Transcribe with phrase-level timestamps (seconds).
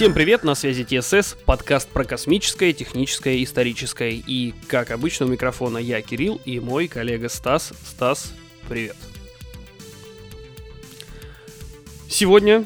[0.00, 4.12] Всем привет, на связи ТСС, подкаст про космическое, техническое, историческое.
[4.12, 7.74] И, как обычно, у микрофона я, Кирилл, и мой коллега Стас.
[7.84, 8.32] Стас,
[8.66, 8.96] привет.
[12.08, 12.64] Сегодня,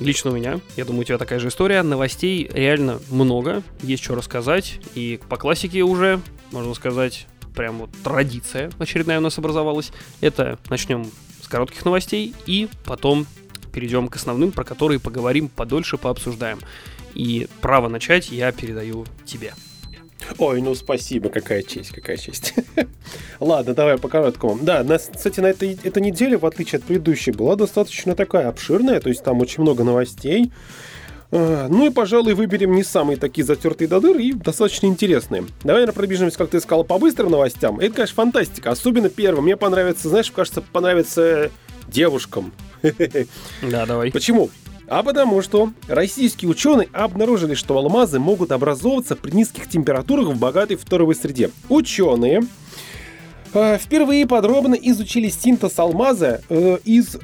[0.00, 4.14] лично у меня, я думаю, у тебя такая же история, новостей реально много, есть что
[4.14, 4.78] рассказать.
[4.94, 6.20] И по классике уже,
[6.52, 9.92] можно сказать, прям вот традиция очередная у нас образовалась.
[10.20, 11.10] Это начнем
[11.42, 13.26] с коротких новостей и потом
[13.76, 16.60] перейдем к основным, про которые поговорим подольше, пообсуждаем.
[17.14, 19.52] И право начать я передаю тебе.
[20.38, 22.54] Ой, ну спасибо, какая честь, какая честь.
[23.40, 24.58] Ладно, давай по короткому.
[24.62, 28.98] Да, нас, кстати, на этой, эта неделя, в отличие от предыдущей, была достаточно такая обширная,
[28.98, 30.50] то есть там очень много новостей.
[31.30, 35.42] А, ну и, пожалуй, выберем не самые такие затертые до дыр и достаточно интересные.
[35.60, 37.78] Давай, наверное, пробежимся, как ты сказал, по быстрым новостям.
[37.78, 38.70] Это, конечно, фантастика.
[38.70, 39.44] Особенно первым.
[39.44, 41.50] Мне понравится, знаешь, кажется, понравится
[41.88, 42.52] девушкам.
[43.62, 44.10] Да, давай.
[44.10, 44.50] Почему?
[44.88, 50.76] А потому что российские ученые обнаружили, что алмазы могут образовываться при низких температурах в богатой
[50.76, 51.50] фторовой среде.
[51.68, 52.42] Ученые
[53.58, 57.16] Э, впервые подробно изучили синтез алмаза э, из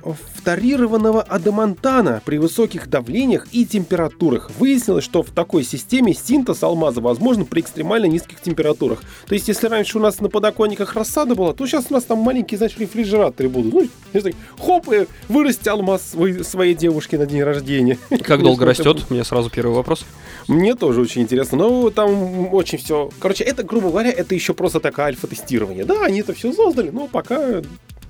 [0.43, 4.51] фторированного адамантана при высоких давлениях и температурах.
[4.59, 9.03] Выяснилось, что в такой системе синтез алмаза возможен при экстремально низких температурах.
[9.29, 12.19] То есть, если раньше у нас на подоконниках рассада была, то сейчас у нас там
[12.19, 13.73] маленькие, значит, рефрижераторы будут.
[13.73, 17.97] Ну, если, хоп, и вырасти алмаз своей, своей девушке на день рождения.
[18.25, 19.05] Как долго растет?
[19.09, 20.05] У меня сразу первый вопрос.
[20.49, 21.57] Мне тоже очень интересно.
[21.57, 23.11] Но там очень все...
[23.21, 25.85] Короче, это, грубо говоря, это еще просто такое альфа-тестирование.
[25.85, 27.63] Да, они это все создали, но пока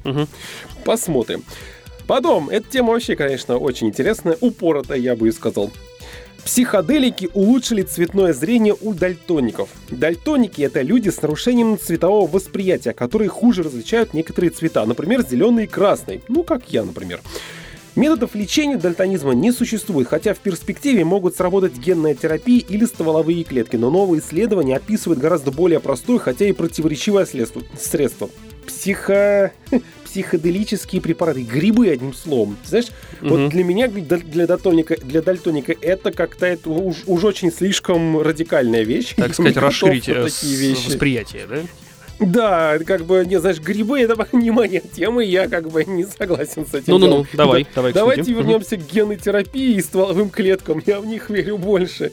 [0.05, 0.27] угу.
[0.87, 1.45] посмотрим.
[2.13, 5.71] Потом, эта тема вообще, конечно, очень интересная, упоротая, я бы и сказал.
[6.45, 9.71] Психоделики улучшили цветное зрение у дальтоников.
[9.89, 15.67] Дальтоники— это люди с нарушением цветового восприятия, которые хуже различают некоторые цвета, например, зеленый и
[15.67, 16.21] красный.
[16.29, 17.23] Ну, как я, например.
[17.97, 23.77] Методов лечения дальтонизма не существует, хотя в перспективе могут сработать генная терапия или стволовые клетки,
[23.77, 28.29] но новые исследования описывают гораздо более простое, хотя и противоречивое средство.
[28.67, 29.53] Психо...
[30.13, 32.59] психоделические препараты, грибы, одним словом.
[32.65, 32.89] Знаешь,
[33.23, 33.31] угу.
[33.31, 38.83] вот для меня, для, дальтоника, для дальтоника, это как-то это уж, уж очень слишком радикальная
[38.83, 39.15] вещь.
[39.17, 41.57] Так сказать, расширить э, восприятие, да?
[42.21, 46.05] Да, как бы, не знаешь, грибы это не моя тема, и я как бы не
[46.05, 46.93] согласен с этим.
[46.93, 47.93] Ну-ну-ну, давай, давай.
[47.93, 50.83] Давайте вернемся к генной терапии и стволовым клеткам.
[50.85, 52.13] Я в них верю больше.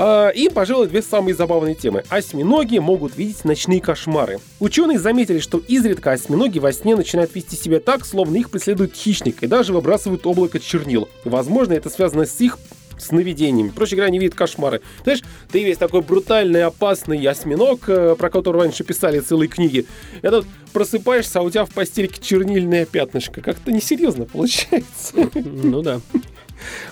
[0.00, 2.04] А, и, пожалуй, две самые забавные темы.
[2.08, 4.38] Осьминоги могут видеть ночные кошмары.
[4.60, 9.42] Ученые заметили, что изредка осьминоги во сне начинают вести себя так, словно их преследует хищник,
[9.42, 11.08] и даже выбрасывают облако чернил.
[11.24, 12.60] Возможно, это связано с их
[12.96, 13.70] сновидениями.
[13.70, 14.82] Проще говоря, они видят кошмары.
[15.02, 19.84] Знаешь, ты весь такой брутальный, опасный осьминог, э, про которого раньше писали целые книги.
[20.22, 23.40] И тут просыпаешься, а у тебя в постельке чернильное пятнышко.
[23.40, 25.14] Как-то несерьезно получается.
[25.34, 26.00] Ну да.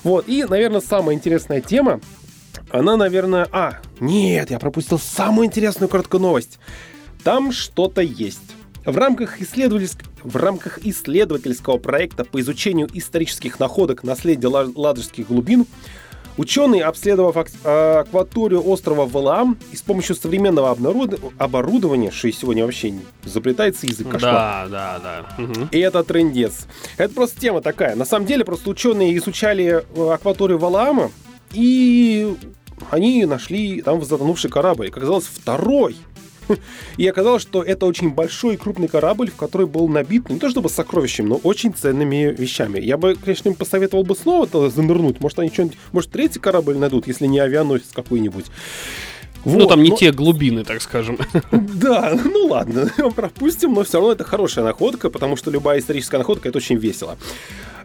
[0.03, 2.01] Вот, и, наверное, самая интересная тема,
[2.71, 3.49] она, наверное...
[3.53, 6.59] А, нет, я пропустил самую интересную короткую новость.
[7.25, 8.41] Там что-то есть.
[8.85, 10.05] В рамках, исследовательск...
[10.23, 15.67] в рамках исследовательского проекта по изучению исторических находок наследия Ладожских глубин
[16.37, 20.71] Ученые, обследовав акваторию острова Валаам и с помощью современного
[21.39, 22.93] оборудования, что и сегодня вообще
[23.25, 24.69] заплетается язык кошмар.
[24.69, 25.43] Да, да, да.
[25.43, 25.69] Угу.
[25.71, 26.67] И это трендец.
[26.99, 27.97] Это просто тема такая.
[27.97, 31.11] На самом деле, просто ученые изучали э, акваторию Валаама,
[31.53, 32.35] и
[32.91, 34.87] они нашли там затонувший корабль.
[34.87, 35.97] Как оказалось, второй
[36.97, 40.49] и оказалось, что это очень большой и крупный корабль, в который был набит не то
[40.51, 42.81] чтобы сокровищами, но очень ценными вещами.
[42.81, 45.21] Я бы, конечно, им посоветовал бы снова занырнуть.
[45.21, 48.47] Может, они что-нибудь, может, третий корабль найдут, если не авианосец какой-нибудь.
[49.45, 49.97] Ну, вот, ну, там не но...
[49.97, 51.19] те глубины, так скажем.
[51.53, 56.49] Да, ну ладно, пропустим, но все равно это хорошая находка, потому что любая историческая находка
[56.49, 57.17] это очень весело.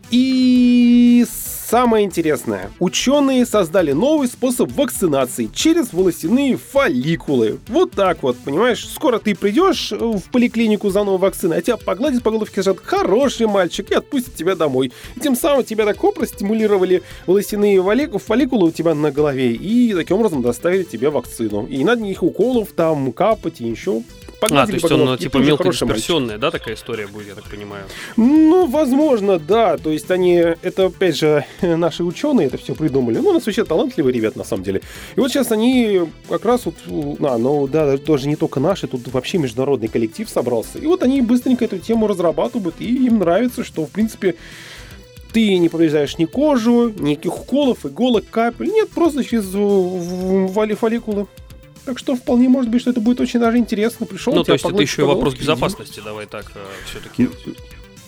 [0.10, 1.26] И
[1.72, 7.60] Самое интересное, ученые создали новый способ вакцинации через волосяные фолликулы.
[7.70, 12.24] Вот так вот, понимаешь, скоро ты придешь в поликлинику за новой вакциной, а тебя погладят
[12.24, 14.92] по головке, скажут, хороший мальчик, и отпустят тебя домой.
[15.16, 17.82] И тем самым тебя так простимулировали волосяные
[18.20, 21.68] фолликулы у тебя на голове, и таким образом доставили тебе вакцину.
[21.68, 24.04] И не надо никаких уколов там капать и еще
[24.50, 27.86] а, то есть он ну, типа мелкодисперсионная, да, такая история будет, я так понимаю?
[28.18, 29.78] Ну, возможно, да.
[29.78, 33.20] То есть они, это опять же наши ученые это все придумали.
[33.20, 34.82] Ну, у нас вообще талантливые ребята, на самом деле.
[35.16, 39.08] И вот сейчас они как раз вот, а, ну да, тоже не только наши, тут
[39.08, 40.80] вообще международный коллектив собрался.
[40.80, 44.36] И вот они быстренько эту тему разрабатывают, и им нравится, что, в принципе,
[45.32, 48.68] ты не повреждаешь ни кожу, никаких уколов, иголок, капель.
[48.68, 49.46] Нет, просто через
[50.52, 51.28] фолликулы.
[51.86, 54.06] Так что вполне может быть, что это будет очень даже интересно.
[54.06, 57.30] Пришел, ну, то есть это еще и вопрос безопасности, давай так, э, все-таки.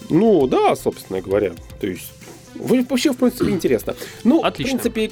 [0.10, 1.54] Ну, да, собственно говоря.
[1.80, 2.12] То есть,
[2.56, 3.96] вообще, в принципе, интересно.
[4.24, 4.78] Ну, Отлично.
[4.78, 5.12] в принципе,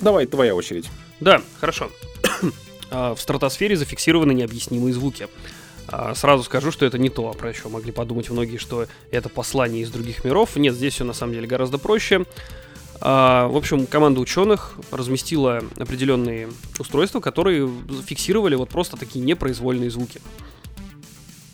[0.00, 0.88] Давай, твоя очередь.
[1.20, 1.90] Да, хорошо.
[2.90, 5.26] А, в стратосфере зафиксированы необъяснимые звуки.
[5.88, 9.82] А, сразу скажу, что это не то, про что могли подумать многие, что это послание
[9.82, 10.54] из других миров.
[10.54, 12.24] Нет, здесь все на самом деле гораздо проще.
[13.00, 16.48] А, в общем, команда ученых разместила определенные
[16.78, 17.70] устройства, которые
[18.06, 20.20] фиксировали вот просто такие непроизвольные звуки.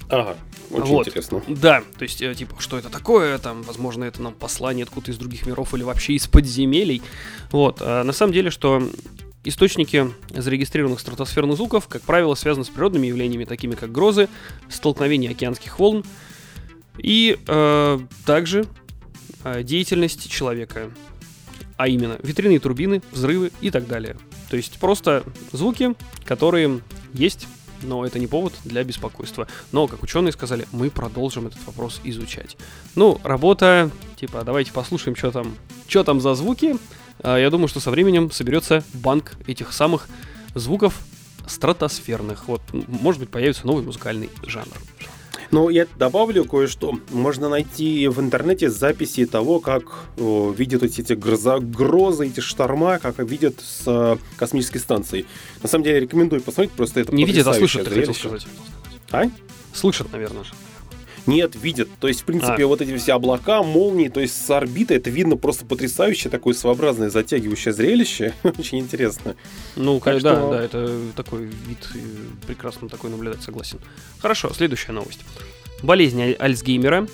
[0.08, 0.36] Ага,
[0.70, 1.06] очень вот.
[1.06, 1.42] интересно.
[1.46, 5.18] Да, то есть, э, типа, что это такое, там, возможно, это нам послание откуда-то из
[5.18, 7.00] других миров или вообще из подземелий.
[7.52, 8.82] Вот, а на самом деле, что
[9.42, 14.28] Источники зарегистрированных стратосферных звуков, как правило, связаны с природными явлениями, такими как грозы,
[14.68, 16.04] столкновение океанских волн
[16.98, 18.66] и э, также
[19.44, 20.90] э, деятельность человека,
[21.80, 24.18] а именно ветряные турбины, взрывы и так далее.
[24.50, 25.94] То есть просто звуки,
[26.26, 26.82] которые
[27.14, 27.48] есть,
[27.80, 29.48] но это не повод для беспокойства.
[29.72, 32.58] Но, как ученые сказали, мы продолжим этот вопрос изучать.
[32.96, 35.56] Ну, работа, типа, давайте послушаем, что там,
[35.88, 36.76] что там за звуки,
[37.22, 40.06] а, я думаю, что со временем соберется банк этих самых
[40.54, 41.00] звуков
[41.46, 42.46] стратосферных.
[42.46, 44.76] Вот, может быть, появится новый музыкальный жанр.
[45.50, 46.98] Ну, я добавлю кое-что.
[47.10, 49.82] Можно найти в интернете записи того, как
[50.16, 55.26] о, видят эти гроза, грозы, эти шторма, как видят с э, космической станции.
[55.62, 58.46] На самом деле, рекомендую посмотреть, просто это Не видят, а слышат, ты хотел сказать.
[59.10, 59.24] А?
[59.72, 60.44] Слышат, наверное.
[61.26, 61.88] Нет, видят.
[62.00, 62.66] То есть, в принципе, а.
[62.66, 67.10] вот эти все облака, молнии, то есть с орбиты это видно просто потрясающее, такое своеобразное
[67.10, 68.34] затягивающее зрелище.
[68.42, 69.36] Очень интересно.
[69.76, 70.50] Ну, да, что...
[70.50, 71.98] да, это такой вид, э,
[72.46, 73.78] прекрасно такой наблюдать, согласен.
[74.18, 75.20] Хорошо, следующая новость.
[75.82, 77.06] Болезнь Альцгеймера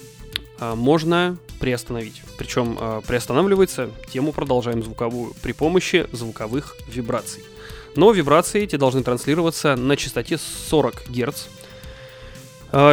[0.59, 2.23] а, можно приостановить.
[2.39, 7.43] Причем а, приостанавливается, тему продолжаем звуковую, при помощи звуковых вибраций.
[7.95, 11.47] Но вибрации эти должны транслироваться на частоте 40 Гц,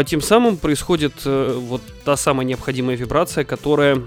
[0.06, 4.04] тем самым происходит э, вот та самая необходимая вибрация, которая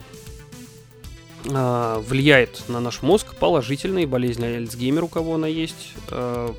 [1.52, 6.54] а, влияет на наш мозг положительно, и болезнь Альцгеймера, у кого она есть, а,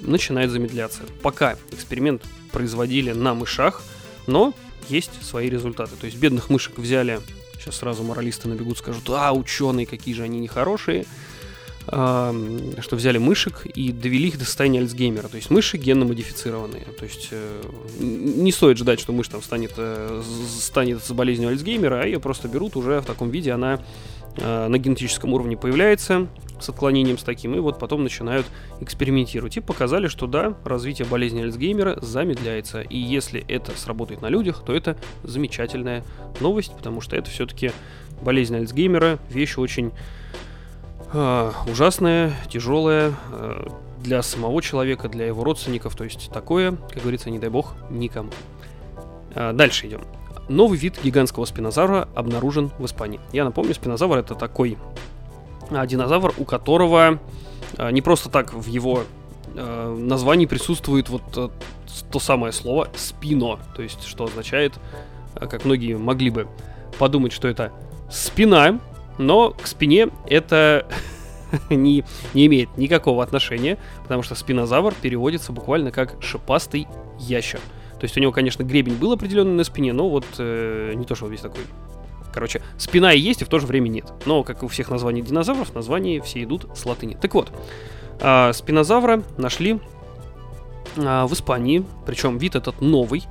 [0.00, 1.02] начинает замедляться.
[1.22, 2.22] Пока эксперимент
[2.52, 3.82] производили на мышах,
[4.26, 4.54] но
[4.88, 5.96] есть свои результаты.
[5.96, 7.20] То есть бедных мышек взяли,
[7.58, 11.06] сейчас сразу моралисты набегут, скажут, а, ученые, какие же они нехорошие
[11.90, 15.28] что взяли мышек и довели их до состояния Альцгеймера.
[15.28, 16.84] То есть мыши генно модифицированные.
[16.98, 17.62] То есть э,
[17.98, 20.22] не стоит ждать, что мышь там станет, э,
[20.60, 23.80] станет с болезнью Альцгеймера, а ее просто берут уже в таком виде, она
[24.36, 26.28] э, на генетическом уровне появляется
[26.60, 28.46] с отклонением с таким, и вот потом начинают
[28.80, 29.56] экспериментировать.
[29.56, 32.82] И показали, что да, развитие болезни Альцгеймера замедляется.
[32.82, 36.04] И если это сработает на людях, то это замечательная
[36.40, 37.70] новость, потому что это все-таки
[38.20, 39.92] болезнь Альцгеймера, вещь очень
[41.12, 43.66] э, ужасное, тяжелое э,
[44.02, 45.96] для самого человека, для его родственников.
[45.96, 48.30] То есть такое, как говорится, не дай бог, никому.
[49.34, 50.02] Э, дальше идем.
[50.48, 53.20] Новый вид гигантского спинозавра обнаружен в Испании.
[53.32, 54.78] Я напомню, спинозавр это такой
[55.70, 57.18] а, динозавр, у которого
[57.76, 59.02] а, не просто так в его
[59.54, 61.50] а, названии присутствует вот а,
[62.10, 64.74] то самое слово спино, то есть что означает,
[65.34, 66.48] а, как многие могли бы
[66.98, 67.72] подумать, что это
[68.10, 68.80] спина,
[69.18, 70.86] но к спине это
[71.70, 72.04] не,
[72.34, 76.86] не имеет никакого отношения, потому что спинозавр переводится буквально как шипастый
[77.18, 77.60] ящер.
[77.98, 81.14] То есть у него, конечно, гребень был определенный на спине, но вот э, не то,
[81.14, 81.62] что он весь такой.
[82.32, 84.12] Короче, спина и есть, и в то же время нет.
[84.24, 87.16] Но, как и у всех названий динозавров, названия все идут с латыни.
[87.20, 87.50] Так вот,
[88.20, 89.80] э, спинозавра нашли
[90.96, 93.24] э, в Испании, причем вид этот новый.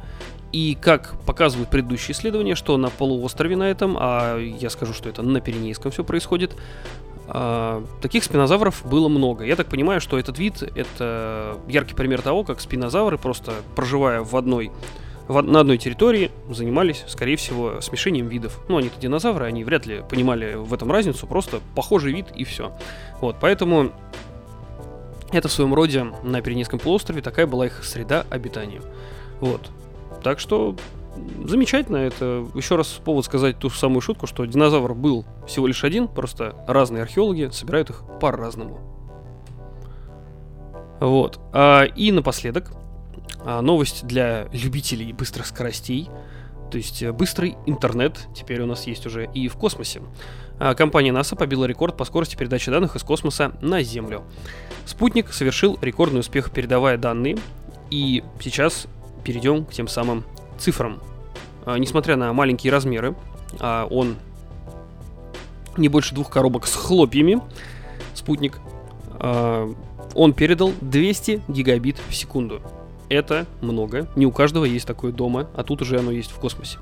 [0.58, 5.22] И как показывают предыдущие исследования, что на полуострове на этом, а я скажу, что это
[5.22, 6.56] на Пиренейском все происходит,
[7.28, 9.46] а, таких спинозавров было много.
[9.46, 14.36] Я так понимаю, что этот вид это яркий пример того, как спинозавры, просто проживая в
[14.36, 14.72] одной
[15.30, 18.60] на одной территории занимались, скорее всего, смешением видов.
[18.68, 22.72] Ну, они-то динозавры, они вряд ли понимали в этом разницу, просто похожий вид и все.
[23.22, 23.92] Вот, поэтому
[25.32, 28.82] это в своем роде на Пиренейском полуострове такая была их среда обитания.
[29.40, 29.70] Вот.
[30.24, 30.76] Так что
[31.46, 31.98] замечательно.
[31.98, 36.56] Это еще раз повод сказать ту самую шутку, что динозавр был всего лишь один, просто
[36.68, 38.80] разные археологи собирают их по-разному.
[41.00, 41.40] Вот.
[41.54, 42.72] А, и напоследок
[43.42, 46.10] а, новость для любителей быстрых скоростей.
[46.72, 50.02] То есть э, быстрый интернет теперь у нас есть уже и в космосе.
[50.60, 54.24] А, компания НАСА побила рекорд по скорости передачи данных из космоса на Землю.
[54.86, 57.38] Спутник совершил рекордный успех, передавая данные,
[57.90, 58.88] и сейчас
[59.27, 60.24] перейдем к тем самым
[60.57, 61.01] цифрам.
[61.65, 63.13] А, несмотря на маленькие размеры,
[63.60, 64.15] а, он
[65.75, 67.41] не больше двух коробок с хлопьями,
[68.13, 68.60] спутник,
[69.19, 69.69] а,
[70.15, 72.62] он передал 200 гигабит в секунду.
[73.10, 76.77] Это много, не у каждого есть такое дома, а тут уже оно есть в космосе.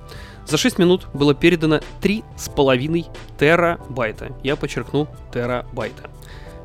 [0.45, 3.07] За 6 минут было передано 3,5
[3.39, 4.31] терабайта.
[4.43, 6.11] Я подчеркну терабайта.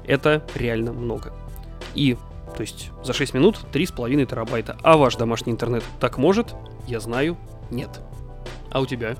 [0.06, 1.32] Это реально много.
[1.94, 2.18] И,
[2.56, 4.76] то есть, за 6 минут 3,5 терабайта.
[4.82, 6.54] А ваш домашний интернет так может?
[6.86, 7.36] Я знаю,
[7.70, 8.00] нет.
[8.70, 9.16] А у тебя?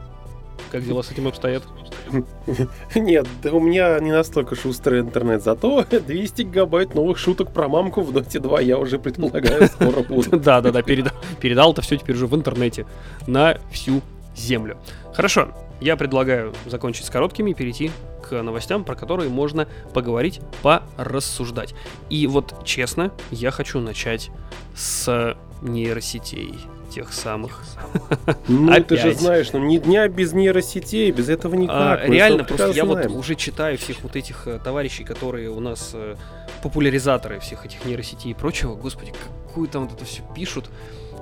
[0.70, 1.64] Как дела с этим обстоят?
[2.94, 8.02] Нет, да у меня не настолько шустрый интернет, зато 200 гигабайт новых шуток про мамку
[8.02, 10.38] в Dota 2 я уже предполагаю скоро буду.
[10.38, 12.86] Да, да, да, передал это все теперь уже в интернете
[13.26, 14.02] на всю
[14.34, 14.78] землю.
[15.14, 15.48] Хорошо,
[15.80, 17.90] я предлагаю закончить с короткими и перейти
[18.28, 21.74] к новостям, про которые можно поговорить, порассуждать.
[22.10, 24.30] И вот честно, я хочу начать
[24.74, 26.54] с нейросетей
[26.90, 27.64] тех самых.
[28.48, 28.88] Ну, Опять.
[28.88, 32.00] ты же знаешь, ну ни дня без нейросетей, без этого никак.
[32.02, 33.08] А, реально, просто я знаем.
[33.10, 36.16] вот уже читаю всех вот этих э, товарищей, которые у нас э,
[36.62, 38.74] популяризаторы всех этих нейросетей и прочего.
[38.74, 39.12] Господи,
[39.46, 40.68] какую там вот это все пишут.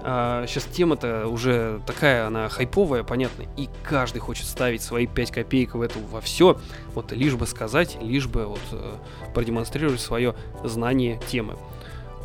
[0.04, 5.74] А, сейчас тема-то уже такая, она хайповая, понятно, и каждый хочет ставить свои 5 копеек
[5.74, 6.58] в это во все,
[6.94, 8.94] вот лишь бы сказать, лишь бы вот э,
[9.34, 11.56] продемонстрировать свое знание темы.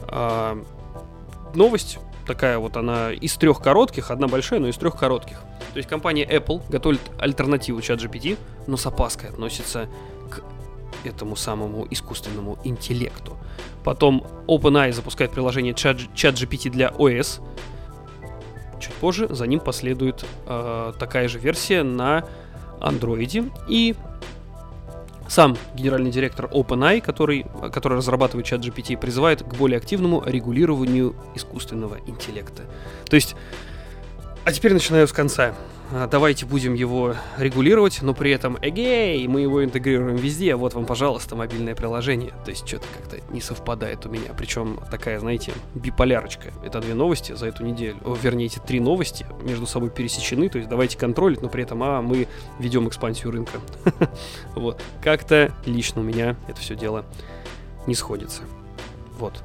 [0.08, 0.62] А,
[1.56, 5.42] новость такая вот она из трех коротких, одна большая, но из трех коротких.
[5.74, 8.38] То есть компания Apple готовит альтернативу ChatGPT,
[8.68, 9.89] но с опаской относится
[11.05, 13.38] этому самому искусственному интеллекту.
[13.83, 17.41] Потом OpenAI запускает приложение ChatGPT для OS.
[18.79, 22.25] Чуть позже за ним последует э, такая же версия на
[22.79, 23.51] Android.
[23.67, 23.95] И
[25.27, 31.98] сам генеральный директор OpenAI, который, который разрабатывает чат GPT, призывает к более активному регулированию искусственного
[32.05, 32.63] интеллекта.
[33.05, 33.36] То есть,
[34.45, 35.55] а теперь начинаю с конца.
[35.96, 40.88] А, давайте будем его регулировать, но при этом, эгей, мы его интегрируем везде, вот вам,
[40.88, 42.34] пожалуйста, мобильное приложение.
[42.44, 44.32] То есть что-то как-то не совпадает у меня.
[44.36, 46.52] Причем такая, знаете, биполярочка.
[46.64, 47.98] Это две новости за эту неделю.
[48.06, 50.50] О, вернее, эти три новости между собой пересечены.
[50.50, 53.60] То есть давайте контролить, но при этом, а, мы ведем экспансию рынка.
[54.56, 54.82] Вот.
[55.02, 57.06] Как-то лично у меня это все дело
[57.86, 58.42] не сходится.
[59.20, 59.44] Вот.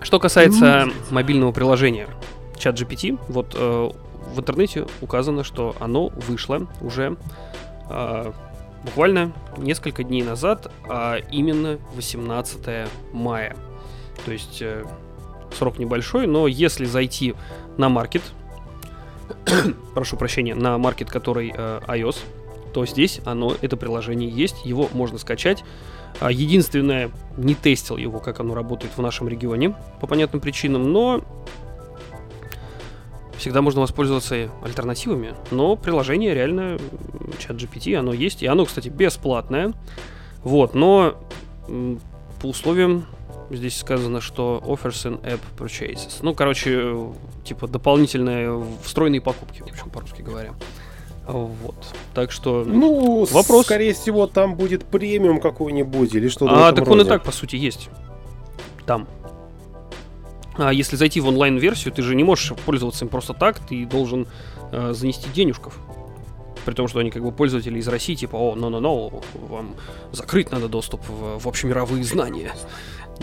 [0.00, 2.08] Что касается ну, мобильного приложения,
[2.56, 3.90] чат GPT, вот э,
[4.34, 7.16] в интернете указано, что оно вышло уже
[7.88, 8.32] э,
[8.84, 13.56] буквально несколько дней назад, а именно 18 мая.
[14.24, 14.84] То есть э,
[15.56, 17.34] срок небольшой, но если зайти
[17.76, 18.22] на маркет,
[19.94, 22.18] прошу прощения, на маркет, который э, iOS,
[22.72, 25.64] то здесь оно, это приложение есть, его можно скачать.
[26.20, 31.22] А единственное, не тестил его, как оно работает в нашем регионе, по понятным причинам, но
[33.38, 36.78] всегда можно воспользоваться альтернативами, но приложение реально
[37.38, 39.72] чат GPT, оно есть, и оно, кстати, бесплатное.
[40.42, 41.14] Вот, но
[42.40, 43.06] по условиям
[43.50, 46.18] здесь сказано, что offers in app purchases.
[46.22, 46.96] Ну, короче,
[47.44, 50.52] типа дополнительные встроенные покупки, в общем, по-русски говоря.
[51.26, 51.74] Вот.
[52.14, 53.66] Так что ну, вопрос.
[53.66, 56.68] Скорее всего, там будет премиум какой-нибудь или что-то.
[56.68, 57.00] А, так роде.
[57.00, 57.90] он и так, по сути, есть.
[58.86, 59.06] Там.
[60.58, 64.26] А если зайти в онлайн-версию, ты же не можешь пользоваться им просто так, ты должен
[64.72, 65.78] э, занести денежков.
[66.64, 69.74] При том, что они как бы пользователи из России, типа, о, но-но-но, вам
[70.12, 72.52] закрыть надо доступ в, в общемировые знания.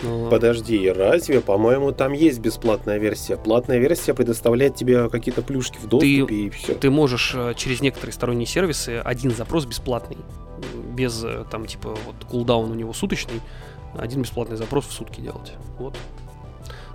[0.02, 0.28] Но...
[0.30, 3.36] Подожди, разве, по-моему, там есть бесплатная версия?
[3.36, 6.74] Платная версия предоставляет тебе какие-то плюшки в доступе ты, и все.
[6.74, 10.18] Ты можешь э, через некоторые сторонние сервисы один запрос бесплатный,
[10.94, 13.40] без э, там типа вот кулдаун у него суточный,
[13.94, 15.52] один бесплатный запрос в сутки делать.
[15.78, 15.96] Вот.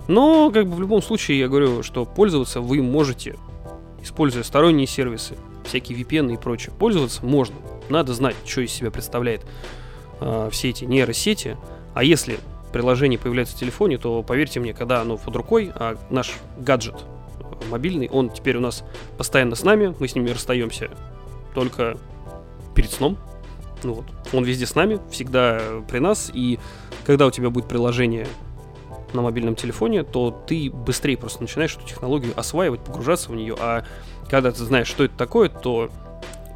[0.08, 3.36] Но, как бы в любом случае, я говорю, что пользоваться вы можете,
[4.02, 6.72] используя сторонние сервисы, всякие VPN и прочее.
[6.78, 7.56] Пользоваться можно.
[7.88, 9.44] Надо знать, что из себя представляет
[10.20, 11.56] э, все эти нейросети.
[11.94, 12.38] А если
[12.72, 17.04] приложение появляется в телефоне, то поверьте мне, когда оно под рукой, а наш гаджет
[17.70, 18.84] мобильный, он теперь у нас
[19.16, 20.90] постоянно с нами, мы с ними расстаемся
[21.54, 21.96] только
[22.74, 23.18] перед сном.
[23.82, 24.04] Ну вот.
[24.32, 26.58] Он везде с нами, всегда при нас, и
[27.04, 28.26] когда у тебя будет приложение
[29.14, 33.84] на мобильном телефоне, то ты быстрее просто начинаешь эту технологию осваивать, погружаться в нее, а
[34.30, 35.90] когда ты знаешь, что это такое, то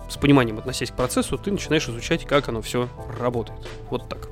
[0.08, 3.58] с пониманием относясь к процессу, ты начинаешь изучать, как оно все работает.
[3.90, 4.28] Вот так.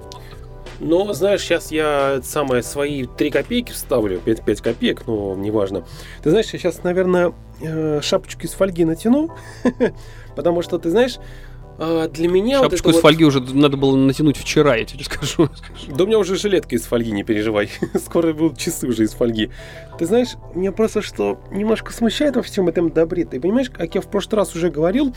[0.80, 5.84] Но, знаешь, сейчас я самые свои 3 копейки вставлю, 5, 5 копеек, но неважно.
[6.22, 9.30] Ты знаешь, я сейчас, наверное, э, шапочку из фольги натяну,
[10.36, 11.18] потому что, ты знаешь,
[11.76, 15.48] а, для меня Шапочку вот из фольги уже надо было натянуть вчера, я тебе скажу.
[15.88, 17.70] Да у меня уже жилетка из фольги, не переживай.
[17.94, 19.50] Скоро будут часы уже из фольги.
[19.98, 23.24] Ты знаешь, меня просто что немножко смущает во всем этом добре.
[23.24, 25.14] Ты понимаешь, как я в прошлый раз уже говорил,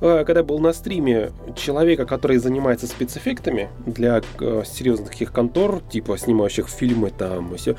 [0.00, 6.16] э, когда был на стриме человека, который занимается спецэффектами для э, серьезных таких контор, типа
[6.18, 7.76] снимающих фильмы там и все.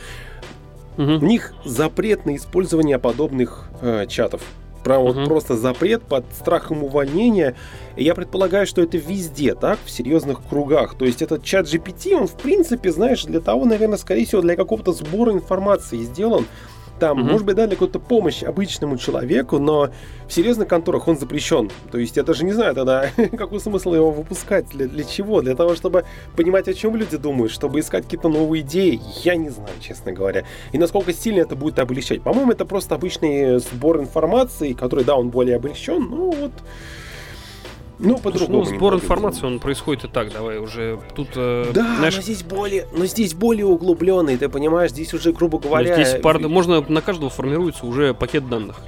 [0.97, 1.11] Угу.
[1.11, 4.41] У них запрет на использование подобных э, чатов
[4.87, 7.55] Прям вот просто запрет под страхом увольнения.
[7.97, 10.97] И я предполагаю, что это везде, так, в серьезных кругах.
[10.97, 14.55] То есть этот чат GPT, он в принципе, знаешь, для того, наверное, скорее всего, для
[14.55, 16.45] какого-то сбора информации сделан
[16.99, 17.31] там, угу.
[17.31, 19.89] может быть, дали какую-то помощь обычному человеку, но
[20.27, 21.69] в серьезных конторах он запрещен.
[21.91, 25.41] То есть я даже не знаю тогда, какой смысл его выпускать, для, для чего?
[25.41, 29.49] Для того, чтобы понимать, о чем люди думают, чтобы искать какие-то новые идеи, я не
[29.49, 30.43] знаю, честно говоря.
[30.71, 32.21] И насколько сильно это будет облегчать.
[32.21, 36.51] По-моему, это просто обычный сбор информации, который, да, он более облегчен, ну вот...
[37.99, 38.59] Ну, по-другому.
[38.59, 41.29] Ну, сбор информации, он происходит и так, давай уже тут...
[41.35, 42.15] Э, да, знаешь...
[42.15, 45.97] но здесь более, но здесь более углубленный, ты понимаешь, здесь уже, грубо говоря...
[45.97, 46.39] Но здесь пар...
[46.39, 48.81] можно, на каждого формируется уже пакет данных.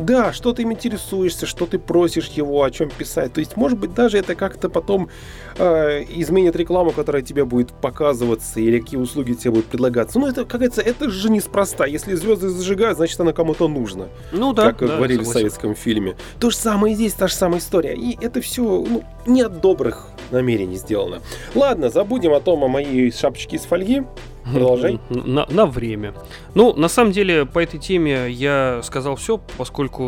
[0.00, 3.34] Да, что ты им интересуешься, что ты просишь его, о чем писать.
[3.34, 5.10] То есть, может быть, даже это как-то потом
[5.58, 10.18] э, изменит рекламу, которая тебе будет показываться, или какие услуги тебе будут предлагаться.
[10.18, 11.84] Ну, это, как говорится, это же неспроста.
[11.84, 14.06] Если звезды зажигают, значит, она кому-то нужна.
[14.32, 14.72] Ну да.
[14.72, 16.16] Как да, говорили в советском фильме.
[16.38, 17.94] То же самое и здесь, та же самая история.
[17.94, 21.20] И это все ну, не от добрых намерений сделано.
[21.54, 24.02] Ладно, забудем о том, о моей шапочке из фольги.
[24.44, 24.98] Продолжай.
[25.10, 26.14] На, на время.
[26.54, 30.02] Ну, на самом деле, по этой теме я сказал все, поскольку,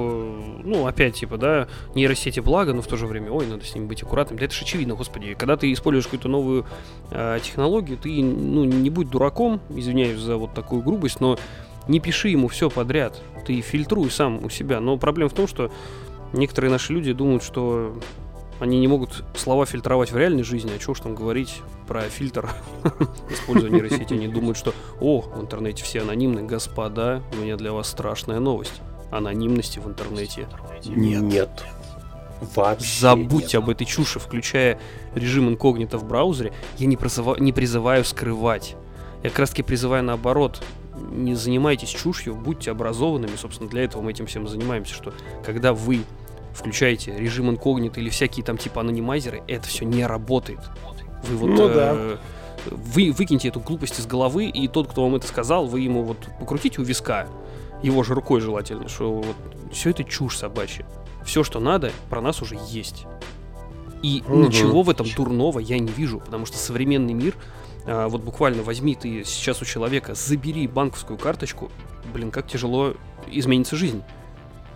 [0.64, 3.87] ну, опять, типа, да, нейросети благо, но в то же время, ой, надо с ними
[3.87, 4.38] быть аккуратным.
[4.38, 5.35] Да это же очевидно, господи.
[5.35, 6.67] Когда ты используешь какую-то новую
[7.11, 11.38] э, технологию, ты, ну, не будь дураком, извиняюсь за вот такую грубость, но
[11.88, 13.21] не пиши ему все подряд.
[13.47, 14.81] Ты фильтруй сам у себя.
[14.81, 15.71] Но проблема в том, что
[16.33, 17.95] некоторые наши люди думают, что
[18.62, 22.49] они не могут слова фильтровать в реальной жизни, а что уж там говорить про фильтр
[23.28, 24.14] использования нейросети.
[24.14, 28.81] Они думают, что «О, в интернете все анонимны, господа, у меня для вас страшная новость.
[29.11, 30.47] Анонимности в интернете
[30.85, 31.23] нет».
[31.23, 31.64] Нет.
[32.54, 33.64] Вообще Забудьте нет.
[33.64, 34.78] об этой чуши, включая
[35.16, 36.52] режим инкогнито в браузере.
[36.78, 38.76] Я не, призыва, не призываю скрывать.
[39.25, 40.62] Я как раз таки призываю наоборот.
[41.11, 43.35] Не занимайтесь чушью, будьте образованными.
[43.35, 45.12] Собственно, для этого мы этим всем занимаемся, что
[45.45, 46.04] когда вы
[46.54, 50.61] включаете режим инкогнито или всякие там типа анонимайзеры, это все не работает.
[51.25, 51.92] Вы вот ну, да.
[51.94, 52.16] э,
[52.66, 56.19] вы выкиньте эту глупость из головы, и тот, кто вам это сказал, вы ему вот
[56.38, 57.26] покрутите у виска,
[57.82, 59.36] его же рукой желательно, что вот
[59.73, 60.86] все это чушь собачья.
[61.25, 63.06] Все, что надо, про нас уже есть.
[64.02, 64.47] И угу.
[64.47, 67.36] ничего в этом дурного я не вижу, потому что современный мир,
[67.86, 71.71] а, вот буквально возьми ты сейчас у человека, забери банковскую карточку,
[72.12, 72.95] блин, как тяжело
[73.28, 74.02] изменится жизнь.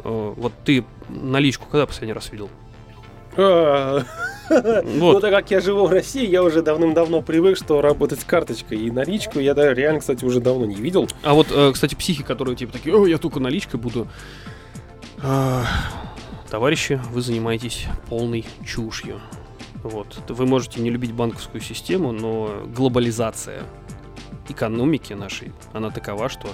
[0.04, 2.48] Э, вот ты наличку когда последний раз видел?
[3.36, 4.02] А,
[4.48, 4.84] вот.
[4.84, 8.78] Ну, так как я живу в России, я уже давным-давно привык, что работать с карточкой
[8.78, 11.08] и наличку я да, реально, кстати, уже давно не видел.
[11.22, 14.08] А вот, э, кстати, психи, которые типа такие, о, я только наличкой буду.
[15.22, 15.64] А,
[16.50, 19.20] товарищи, вы занимаетесь полной чушью.
[19.82, 20.18] Вот.
[20.28, 23.62] Вы можете не любить банковскую систему, но глобализация
[24.48, 26.48] экономики нашей, она такова, что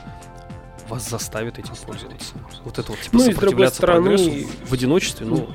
[0.88, 2.34] вас заставит этим пользоваться.
[2.64, 4.16] Вот это вот, типа, ну, сопротивляться стороны...
[4.16, 5.48] прогрессу в одиночестве, ну,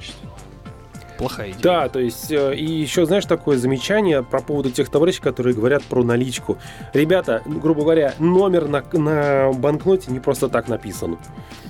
[1.17, 1.61] плохая идея.
[1.61, 5.83] Да, то есть, э, и еще, знаешь, такое замечание по поводу тех товарищей, которые говорят
[5.83, 6.57] про наличку.
[6.93, 11.17] Ребята, грубо говоря, номер на, на банкноте не просто так написан.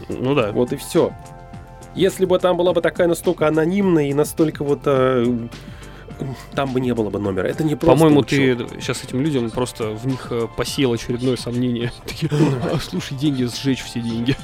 [0.10, 0.52] Ну да.
[0.52, 1.13] Вот и все.
[1.96, 5.48] Если бы там была бы такая настолько анонимная и настолько вот э,
[6.53, 7.47] там бы не было бы номера.
[7.47, 11.91] Это не просто По-моему, ты сейчас этим людям просто в них э, посеял очередное сомнение.
[12.06, 14.36] Такие, а, слушай, деньги, сжечь все деньги.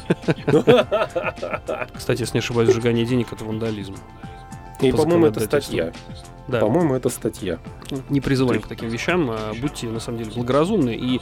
[1.95, 3.95] Кстати, если не ошибаюсь, сжигание денег— это вандализм.
[4.81, 5.93] И, по-моему, это статья.
[6.47, 6.59] Да.
[6.59, 7.59] По-моему, это статья.
[8.09, 11.21] Не призываем к таким вещам, а будьте, на самом деле, благоразумны и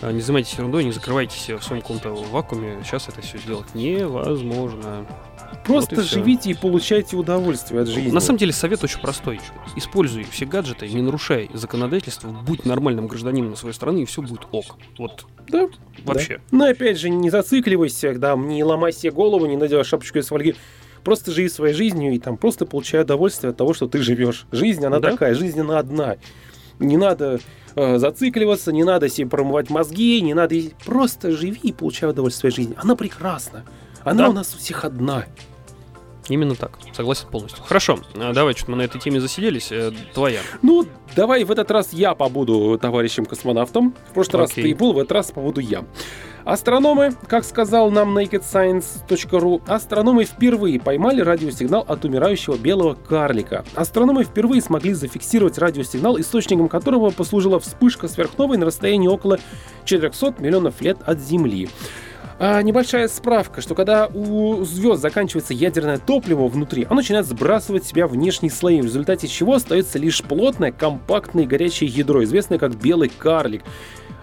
[0.00, 2.78] а, не занимайтесь ерундой, не закрывайтесь в своем каком-то вакууме.
[2.82, 5.06] Сейчас это все сделать невозможно.
[5.64, 8.10] Просто вот и живите и получайте удовольствие от жизни.
[8.10, 9.40] На самом деле совет очень простой.
[9.76, 14.76] Используй все гаджеты, не нарушай законодательство, будь нормальным гражданином своей страны, и все будет ок.
[14.98, 15.26] Вот.
[15.48, 15.68] Да.
[16.04, 16.38] Вообще.
[16.38, 16.42] Да.
[16.50, 20.54] Но опять же, не зацикливайся, да, не ломай себе голову, не надевай шапочку из фольги.
[21.04, 24.46] Просто живи своей жизнью и там просто получай удовольствие от того, что ты живешь.
[24.52, 25.10] Жизнь, она да?
[25.12, 26.16] такая, жизнь она одна.
[26.78, 27.40] Не надо
[27.74, 30.56] э, зацикливаться, не надо себе промывать мозги, не надо...
[30.84, 32.74] Просто живи и получай удовольствие от жизни.
[32.76, 33.64] Она прекрасна.
[34.04, 34.30] Она да.
[34.30, 35.24] у нас у всех одна.
[36.28, 37.64] Именно так, согласен полностью.
[37.64, 39.72] Хорошо, а, давай, что мы на этой теме засиделись.
[39.72, 40.40] Э, твоя.
[40.62, 40.86] Ну,
[41.16, 43.94] давай в этот раз я побуду товарищем космонавтом.
[44.10, 44.62] В прошлый Окей.
[44.64, 45.84] раз ты был, в этот раз побуду я.
[46.44, 53.64] Астрономы, как сказал нам nakedscience.ru, астрономы впервые поймали радиосигнал от умирающего белого карлика.
[53.74, 59.38] Астрономы впервые смогли зафиксировать радиосигнал, источником которого послужила вспышка сверхновой на расстоянии около
[59.84, 61.68] 400 миллионов лет от Земли.
[62.44, 67.86] А, небольшая справка, что когда у звезд заканчивается ядерное топливо внутри, оно начинает сбрасывать в
[67.86, 73.12] себя внешние слои, в результате чего остается лишь плотное, компактное горячее ядро, известное как белый
[73.16, 73.62] карлик.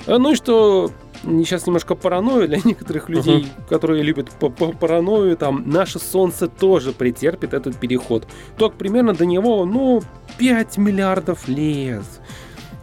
[0.06, 0.92] А, ну и что
[1.24, 3.70] сейчас немножко паранойя для некоторых людей, uh-huh.
[3.70, 8.28] которые любят паранойю, там, наше Солнце тоже претерпит этот переход.
[8.58, 10.02] Только примерно до него, ну,
[10.38, 12.04] 5 миллиардов лет.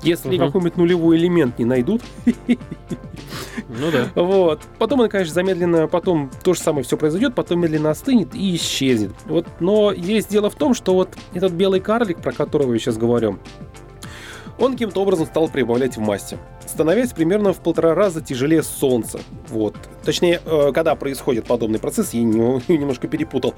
[0.03, 0.47] Если угу.
[0.47, 2.03] какой-нибудь нулевой элемент не найдут.
[3.69, 4.09] Ну да.
[4.15, 4.61] Вот.
[4.79, 9.13] Потом он, конечно, замедленно, потом то же самое все произойдет, потом медленно остынет и исчезнет.
[9.25, 9.47] Вот.
[9.61, 13.39] Но есть дело в том, что вот этот белый карлик, про которого я сейчас говорю,
[14.59, 19.21] он каким-то образом стал прибавлять в массе, становясь примерно в полтора раза тяжелее Солнца.
[19.49, 19.77] Вот.
[20.05, 23.55] Точнее, э, когда происходит подобный процесс, я немножко перепутал.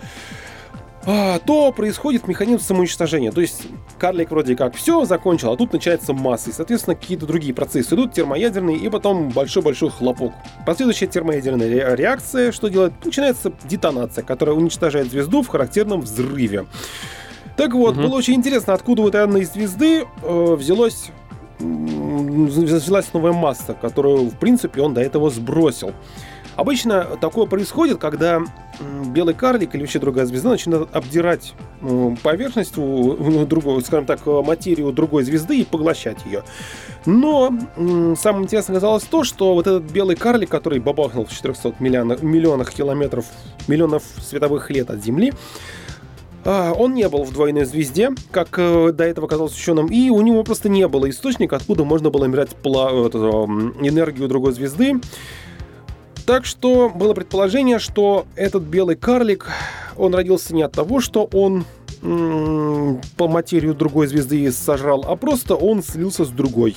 [1.11, 3.33] А, то происходит механизм самоуничтожения.
[3.33, 3.63] То есть
[3.99, 6.51] карлик вроде как все закончил, а тут начинается масса.
[6.51, 10.35] И, соответственно, какие-то другие процессы идут, термоядерные, и потом большой-большой хлопок.
[10.67, 12.93] Последующая термоядерная реакция, что делает?
[13.03, 16.67] Начинается детонация, которая уничтожает звезду в характерном взрыве.
[17.57, 18.03] Так вот, угу.
[18.03, 21.11] было очень интересно, откуда вот этой звезды э, взялось
[21.59, 25.93] взялась новая масса, которую, в принципе, он до этого сбросил.
[26.59, 28.43] Обычно такое происходит, когда
[29.15, 31.55] белый карлик или вообще другая звезда начинает обдирать
[32.25, 36.43] поверхность другой, скажем так, материю другой звезды и поглощать ее.
[37.07, 37.57] Но
[38.17, 42.75] самое интересное оказалось то, что вот этот белый карлик, который бабахнул в 400 миллионах, миллионах
[42.75, 43.27] километров,
[43.69, 45.33] миллионов световых лет от Земли,
[46.45, 50.21] а, он не был в двойной звезде, как э, до этого казалось ученым, и у
[50.23, 55.01] него просто не было источника, откуда можно было набирать энергию другой звезды.
[56.29, 59.47] Так что было предположение, что этот белый карлик,
[59.97, 61.65] он родился не от того, что он
[62.03, 66.77] по материю другой звезды сожрал, а просто он слился с другой.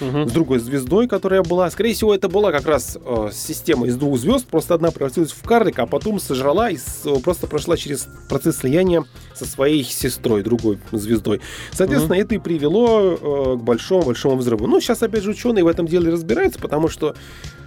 [0.00, 0.28] Угу.
[0.28, 1.70] С другой звездой, которая была.
[1.70, 4.46] Скорее всего, это была как раз э, система из двух звезд.
[4.46, 9.04] Просто одна превратилась в карлика, а потом сожрала и с, просто прошла через процесс слияния
[9.32, 11.40] со своей сестрой, другой звездой.
[11.70, 12.22] Соответственно, угу.
[12.24, 14.66] это и привело э, к большому-большому взрыву.
[14.66, 17.57] Ну, сейчас, опять же, ученые в этом деле разбираются, потому что Э,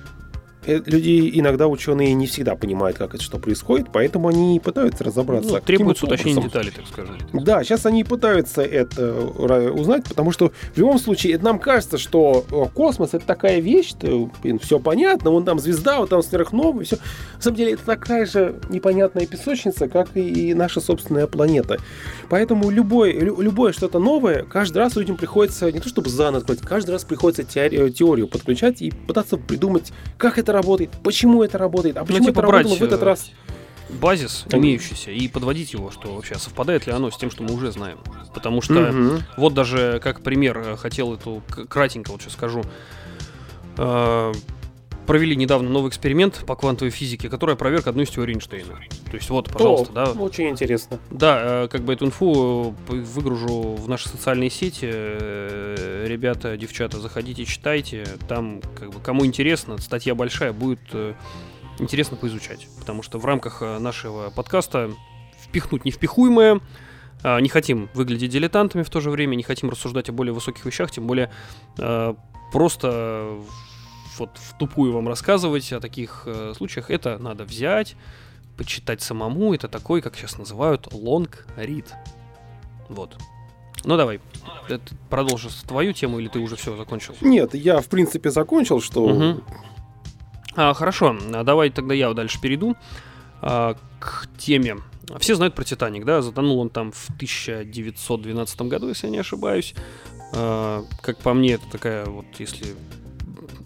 [0.66, 5.54] люди, иногда ученые не всегда понимают, как это что происходит, поэтому они пытаются разобраться.
[5.54, 7.18] Ну, требуется уточнение деталей, так скажем.
[7.34, 11.98] Да, сейчас они пытаются это э, узнать, потому что в любом случае это нам кажется,
[11.98, 14.30] что э, космос это такая вещь, что
[14.62, 16.98] все понятно, вон там звезда, вот там сверхновая, все.
[17.38, 21.78] На самом деле это такая же непонятная песочница, как и наша собственная планета.
[22.30, 26.92] Поэтому любое, любое что-то новое, каждый раз людям приходится не то чтобы заново открыть, каждый
[26.92, 32.02] раз приходится теорию подключать и пытаться придумать, как это это работает, почему это работает, а
[32.02, 33.32] ну, почему ну, типа это работало в этот раз.
[33.90, 37.72] Базис имеющийся и подводить его, что вообще совпадает ли оно с тем, что мы уже
[37.72, 37.98] знаем.
[38.34, 39.22] Потому что угу.
[39.36, 42.64] вот даже как пример э, хотел эту кратенько вот сейчас скажу.
[43.78, 44.32] Э,
[45.08, 48.80] провели недавно новый эксперимент по квантовой физике, который проверка одной из теорий Эйнштейна.
[49.10, 50.22] То есть вот, пожалуйста, О, да.
[50.22, 51.00] Очень интересно.
[51.10, 54.86] Да, э, как бы эту инфу выгружу в наши социальные сети.
[54.86, 58.06] Ребята, девчата, заходите, читайте.
[58.28, 61.14] Там, как бы, кому интересно, статья большая, будет э,
[61.80, 62.68] интересно поизучать.
[62.80, 64.92] Потому что в рамках э, нашего подкаста
[65.44, 66.62] впихнуть невпихуемое,
[67.24, 70.90] не хотим выглядеть дилетантами в то же время, не хотим рассуждать о более высоких вещах,
[70.90, 71.30] тем более
[72.52, 73.38] просто
[74.22, 76.90] вот в тупую вам рассказывать о таких э, случаях.
[76.92, 77.96] Это надо взять,
[78.56, 79.54] почитать самому.
[79.54, 81.88] Это такой, как сейчас называют, long read.
[82.88, 83.18] Вот.
[83.84, 84.22] Ну давай,
[84.70, 87.16] это продолжишь твою тему или ты уже все закончил?
[87.22, 89.06] Нет, я в принципе закончил, что...
[89.06, 89.42] Угу.
[90.56, 92.76] А, хорошо, а давай тогда я дальше перейду
[93.42, 94.78] а, к теме.
[95.20, 96.22] Все знают про Титаник, да?
[96.22, 99.74] Затонул он там в 1912 году, если я не ошибаюсь.
[100.36, 102.76] А, как по мне, это такая вот, если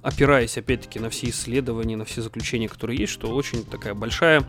[0.06, 4.48] опираясь опять-таки на все исследования, на все заключения, которые есть, что очень такая большая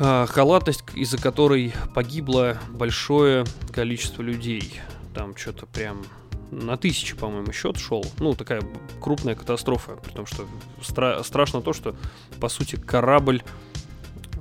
[0.00, 4.80] э, халатность, из-за которой погибло большое количество людей.
[5.14, 6.02] Там что-то прям
[6.50, 8.04] на тысячи, по-моему, счет шел.
[8.18, 8.62] Ну, такая
[9.00, 9.94] крупная катастрофа.
[9.94, 10.44] При том, что
[10.82, 11.94] стра- страшно то, что,
[12.40, 13.44] по сути, корабль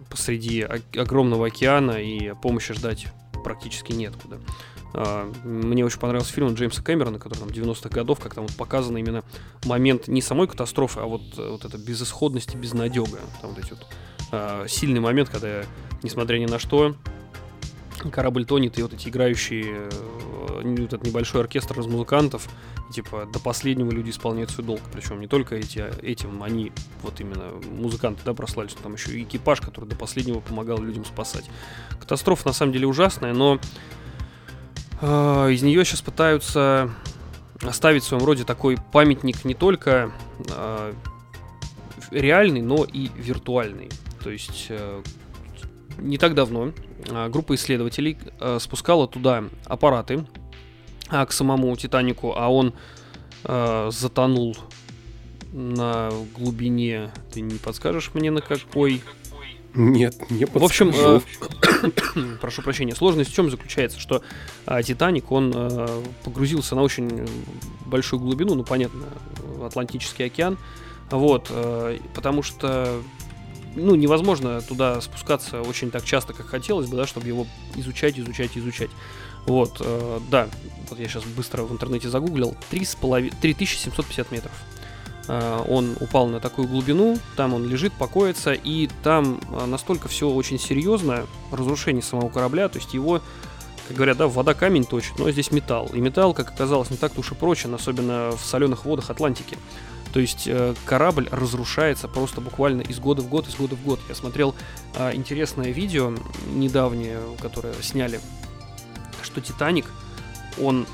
[0.09, 3.05] посреди огромного океана и помощи ждать
[3.43, 4.39] практически неоткуда.
[5.43, 9.23] Мне очень понравился фильм Джеймса Кэмерона, который там 90-х годов, как там вот показан именно
[9.65, 13.19] момент не самой катастрофы, а вот, вот эта безысходность и безнадега.
[13.41, 13.85] Там вот эти вот
[14.31, 15.63] а, сильный момент, когда,
[16.01, 16.95] несмотря ни на что,
[18.11, 22.47] корабль тонет, и вот эти играющие, э, вот этот небольшой оркестр из музыкантов,
[22.91, 24.81] типа, до последнего люди исполняют свой долг.
[24.91, 29.23] Причем не только эти, этим они, вот именно музыканты, да, прославились, но там еще и
[29.23, 31.45] экипаж, который до последнего помогал людям спасать.
[31.99, 33.59] Катастрофа на самом деле ужасная, но а,
[35.01, 36.89] из нее сейчас пытаются
[37.61, 40.11] оставить в своем роде такой памятник не только
[40.49, 40.93] э,
[42.11, 43.89] реальный, но и виртуальный.
[44.23, 45.03] То есть э,
[45.97, 46.71] не так давно
[47.07, 50.25] э, группа исследователей э, спускала туда аппараты
[51.11, 52.73] э, к самому Титанику, а он
[53.43, 54.57] э, затонул
[55.53, 59.01] на глубине, ты не подскажешь мне на какой?
[59.75, 60.59] Нет, не подскажу.
[60.59, 61.21] В общем,
[61.83, 64.21] э, прошу прощения, сложность в чем заключается, что
[64.65, 67.27] э, Титаник, он э, погрузился на очень
[67.85, 69.05] большую глубину, ну, понятно,
[69.63, 70.57] Атлантический океан,
[71.09, 73.01] вот, э, потому что
[73.75, 78.57] ну, невозможно туда спускаться очень так часто, как хотелось бы, да, чтобы его изучать, изучать,
[78.57, 78.89] изучать.
[79.45, 80.47] Вот, э, да,
[80.89, 84.53] вот я сейчас быстро в интернете загуглил, 3,5, 3750 метров.
[85.27, 90.29] Э, он упал на такую глубину, там он лежит, покоится, и там э, настолько все
[90.29, 93.21] очень серьезно, разрушение самого корабля, то есть его,
[93.87, 95.89] как говорят, да, вода камень точит, но здесь металл.
[95.93, 99.57] И металл, как оказалось, не так-то уж и прочен, особенно в соленых водах Атлантики.
[100.13, 103.99] То есть э, корабль разрушается просто буквально из года в год, из года в год.
[104.07, 104.55] Я смотрел
[105.13, 106.13] интересное видео
[106.53, 108.21] недавнее, которое сняли,
[109.23, 109.87] что Титаник,
[110.61, 110.85] он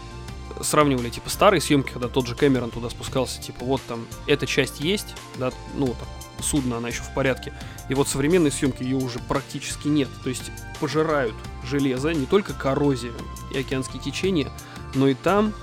[0.61, 4.79] сравнивали типа старые съемки, когда тот же Кэмерон туда спускался, типа вот там эта часть
[4.79, 6.07] есть, да, ну там
[6.41, 7.53] судно, она еще в порядке.
[7.89, 10.09] И вот современные съемки ее уже практически нет.
[10.23, 13.11] То есть пожирают железо, не только коррозия
[13.53, 14.49] и океанские течения,
[14.95, 15.53] но и там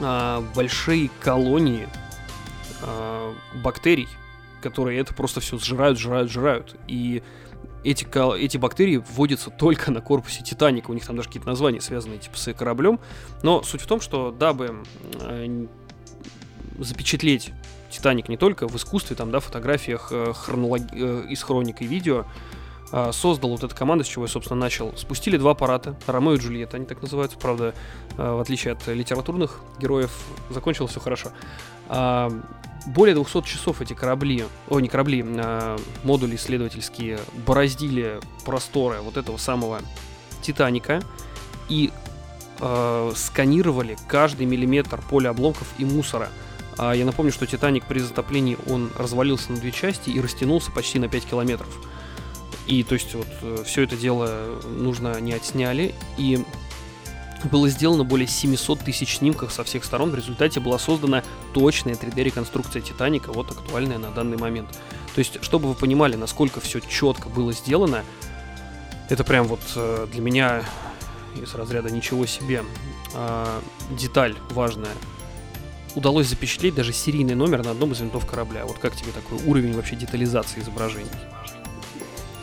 [0.00, 1.88] а, большие колонии
[2.82, 4.08] э, бактерий,
[4.62, 6.76] которые это просто все сжирают, сжирают, сжирают.
[6.86, 7.22] И
[7.84, 10.90] эти, эти бактерии вводятся только на корпусе Титаника.
[10.90, 13.00] У них там даже какие-то названия связаны типа с кораблем.
[13.42, 14.82] Но суть в том, что дабы
[15.20, 15.66] э,
[16.78, 17.52] запечатлеть
[17.90, 20.82] Титаник не только в искусстве, там, да, фотографиях э, хронолог...
[20.92, 22.26] э, из хроник и видео,
[23.12, 24.96] создал вот эта команда, с чего я, собственно, начал.
[24.96, 27.74] Спустили два аппарата, Ромео и Джульетта, они так называются, правда,
[28.16, 30.10] э, в отличие от литературных героев,
[30.50, 31.30] закончилось все хорошо.
[31.88, 32.30] Э,
[32.86, 39.36] более 200 часов эти корабли, о, не корабли, а модули исследовательские бороздили просторы вот этого
[39.36, 39.80] самого
[40.40, 41.02] Титаника
[41.68, 41.90] и
[42.60, 46.30] э, сканировали каждый миллиметр поля обломков и мусора.
[46.78, 50.98] А я напомню, что Титаник при затоплении он развалился на две части и растянулся почти
[50.98, 51.68] на 5 километров.
[52.66, 55.94] И то есть вот э, все это дело нужно не отсняли.
[56.16, 56.44] И
[57.44, 60.10] было сделано более 700 тысяч снимков со всех сторон.
[60.10, 61.22] В результате была создана
[61.54, 64.70] точная 3D-реконструкция Титаника, вот актуальная на данный момент.
[65.14, 68.04] То есть, чтобы вы понимали, насколько все четко было сделано,
[69.08, 70.64] это прям вот э, для меня
[71.40, 72.64] из разряда ничего себе
[73.14, 73.60] э,
[73.92, 74.94] деталь важная.
[75.94, 78.66] Удалось запечатлеть даже серийный номер на одном из винтов корабля.
[78.66, 81.08] Вот как тебе такой уровень вообще детализации изображений?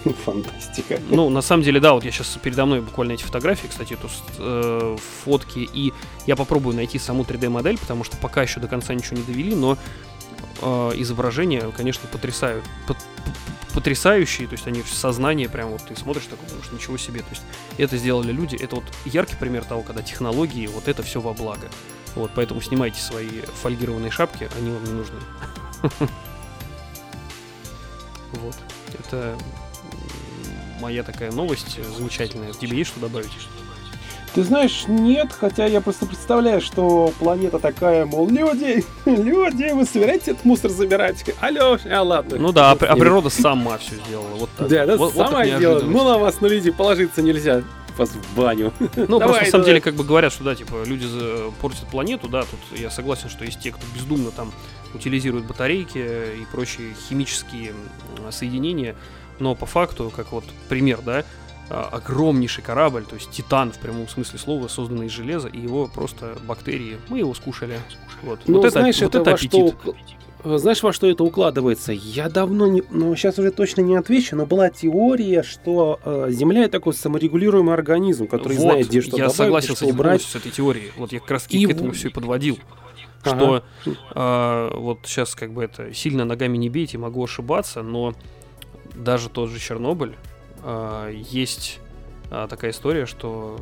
[0.26, 1.00] Фантастика.
[1.10, 4.08] Ну, на самом деле, да, вот я сейчас передо мной буквально эти фотографии, кстати, это
[4.38, 5.94] э, фотки, и
[6.28, 9.78] я попробую найти саму 3D-модель, потому что пока еще до конца ничего не довели, но
[10.62, 12.64] э, изображения, конечно, потрясают.
[13.74, 17.22] потрясающие, то есть они в сознании прям вот ты смотришь такой, потому что ничего себе,
[17.22, 17.44] то есть
[17.78, 21.70] это сделали люди, это вот яркий пример того, когда технологии, вот это все во благо.
[22.14, 25.20] Вот, поэтому снимайте свои фольгированные шапки, они вам не нужны.
[28.32, 28.56] Вот.
[29.00, 29.38] Это
[30.86, 32.54] моя такая новость замечательная.
[32.54, 33.32] Тебе есть что добавить?
[34.36, 40.32] Ты знаешь, нет, хотя я просто представляю, что планета такая, мол, люди, люди, вы собираете
[40.32, 41.26] этот мусор забирать?
[41.42, 42.38] Алло, а ладно.
[42.38, 44.36] Ну да, а, а природа сама все сделала.
[44.36, 44.68] Вот так.
[44.68, 45.82] Да, да, вот, сама вот сделала.
[45.82, 47.64] Ну на вас, на людей положиться нельзя
[47.98, 48.72] вас в баню.
[48.80, 51.08] Ну, давай, просто на самом деле, как бы говорят, что да, типа, люди
[51.62, 54.52] портят планету, да, тут я согласен, что есть те, кто бездумно там
[54.94, 57.74] утилизирует батарейки и прочие химические
[58.32, 58.96] соединения,
[59.40, 61.24] но по факту, как вот пример, да,
[61.70, 65.88] а, огромнейший корабль, то есть титан в прямом смысле слова, созданный из железа, и его
[65.88, 67.80] просто бактерии, мы его скушали.
[68.22, 69.76] Вот, ну, вот знаешь, это, вот это, это аппетит.
[69.82, 69.96] Что,
[70.58, 71.92] знаешь, во что это укладывается?
[71.92, 72.84] Я давно не...
[72.92, 77.74] Ну, сейчас уже точно не отвечу, но была теория, что э, Земля— это такой саморегулируемый
[77.74, 80.22] организм, который вот, знает, где что я добавить, согласен что с, убрать.
[80.22, 80.92] с этой теорией.
[80.98, 82.60] Вот я как раз и к этому все и подводил.
[83.24, 83.64] Ага.
[83.82, 88.14] Что э, вот сейчас как бы это сильно ногами не бейте, могу ошибаться, но
[88.96, 90.16] даже тот же Чернобыль,
[90.64, 91.80] э, есть
[92.32, 93.60] э, такая история, что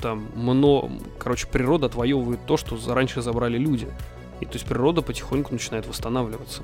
[0.00, 3.88] там много, короче, природа отвоевывает то, что раньше забрали люди.
[4.40, 6.62] И то есть природа потихоньку начинает восстанавливаться.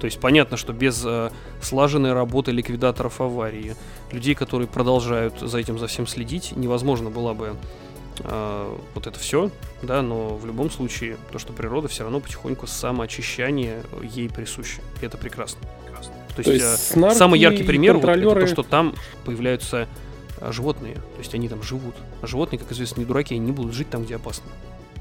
[0.00, 3.76] То есть понятно, что без э, слаженной работы ликвидаторов аварии,
[4.12, 7.56] людей, которые продолжают за этим за всем следить, невозможно было бы
[8.20, 9.50] э, вот это все,
[9.82, 14.80] да, но в любом случае то, что природа все равно потихоньку самоочищание ей присуще.
[15.02, 15.60] И это прекрасно.
[16.36, 18.28] То, то есть, есть э, самый яркий пример контролеры...
[18.28, 19.88] вот, это то, что там появляются
[20.40, 20.94] а, животные.
[20.94, 21.94] То есть они там живут.
[22.22, 24.44] А животные, как известно, не дураки, они не будут жить там, где опасно.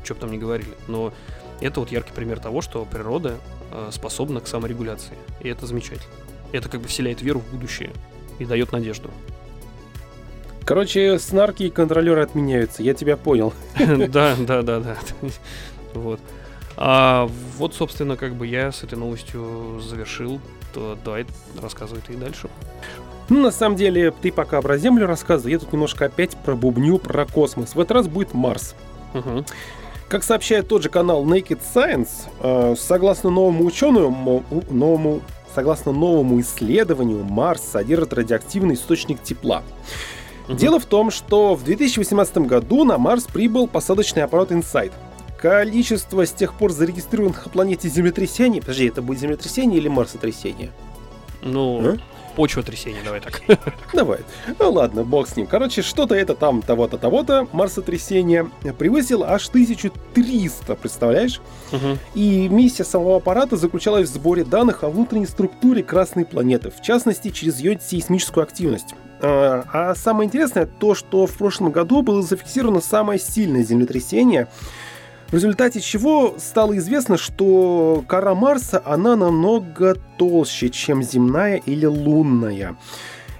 [0.04, 0.74] Что бы там ни говорили.
[0.88, 1.13] Но
[1.62, 3.38] это вот яркий пример того, что природа
[3.72, 5.18] э, способна к саморегуляции.
[5.42, 6.13] И это замечательно.
[6.52, 7.92] Это как бы вселяет веру в будущее
[8.39, 9.12] и дает надежду.
[10.65, 13.54] Короче, снарки и контролеры отменяются, я тебя понял.
[14.10, 14.98] Да, да, да, да.
[15.94, 16.20] Вот.
[16.78, 20.39] А вот, собственно, как бы я с этой новостью завершил.
[20.73, 21.25] То давай
[21.62, 22.49] рассказывай ты и дальше.
[23.29, 26.97] Ну, на самом деле, ты пока про Землю рассказывай, я тут немножко опять про бубню
[26.97, 27.75] про космос.
[27.75, 28.75] В этот раз будет Марс.
[29.13, 29.45] Угу.
[30.08, 35.21] Как сообщает тот же канал Naked Science, э, согласно новому ученому, новому,
[35.53, 39.62] согласно новому исследованию, Марс содержит радиоактивный источник тепла.
[40.47, 40.58] Угу.
[40.58, 44.91] Дело в том, что в 2018 году на Марс прибыл посадочный аппарат Insight.
[45.41, 48.60] Количество с тех пор зарегистрированных на планете землетрясений...
[48.60, 50.69] Подожди, это будет землетрясение или марсотрясение?
[51.41, 51.97] Ну, а?
[52.36, 53.41] почвотрясение, давай так.
[53.93, 54.19] Давай.
[54.60, 55.47] Ну ладно, бог с ним.
[55.47, 61.41] Короче, что-то это там того-то, того-то, марсотрясение превысило аж 1300, представляешь?
[61.71, 61.97] Угу.
[62.15, 67.30] И миссия самого аппарата заключалась в сборе данных о внутренней структуре Красной планеты, в частности,
[67.30, 68.93] через ее сейсмическую активность.
[69.21, 74.47] А, а самое интересное то, что в прошлом году было зафиксировано самое сильное землетрясение–
[75.30, 82.76] в результате чего стало известно, что кора Марса, она намного толще, чем земная или лунная.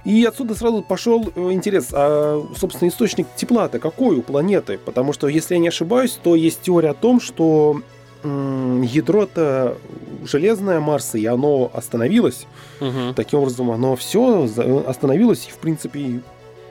[0.04, 4.78] И отсюда сразу пошел э, интерес, а, собственно, источник тепла-то какой у планеты?
[4.78, 7.82] Потому что, если я не ошибаюсь, то есть теория о том, что
[8.22, 9.78] ядро-то
[10.24, 12.46] железное Марса, и оно остановилось.
[12.80, 13.14] Угу.
[13.16, 14.46] Таким образом, оно все
[14.86, 16.20] остановилось, и, в принципе,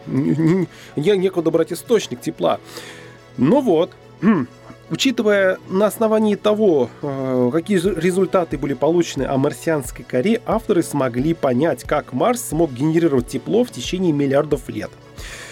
[0.06, 2.60] не, не, некуда брать источник тепла.
[3.38, 3.92] Ну вот,
[4.92, 11.84] Учитывая на основании того, э, какие результаты были получены о марсианской коре, авторы смогли понять,
[11.84, 14.90] как Марс смог генерировать тепло в течение миллиардов лет.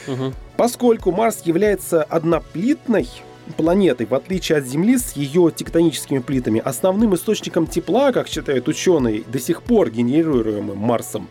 [0.07, 0.33] Угу.
[0.55, 3.07] Поскольку Марс является одноплитной
[3.55, 9.23] планетой, в отличие от Земли с ее тектоническими плитами, основным источником тепла, как считают ученые,
[9.27, 11.27] до сих пор генерируемым Марсом,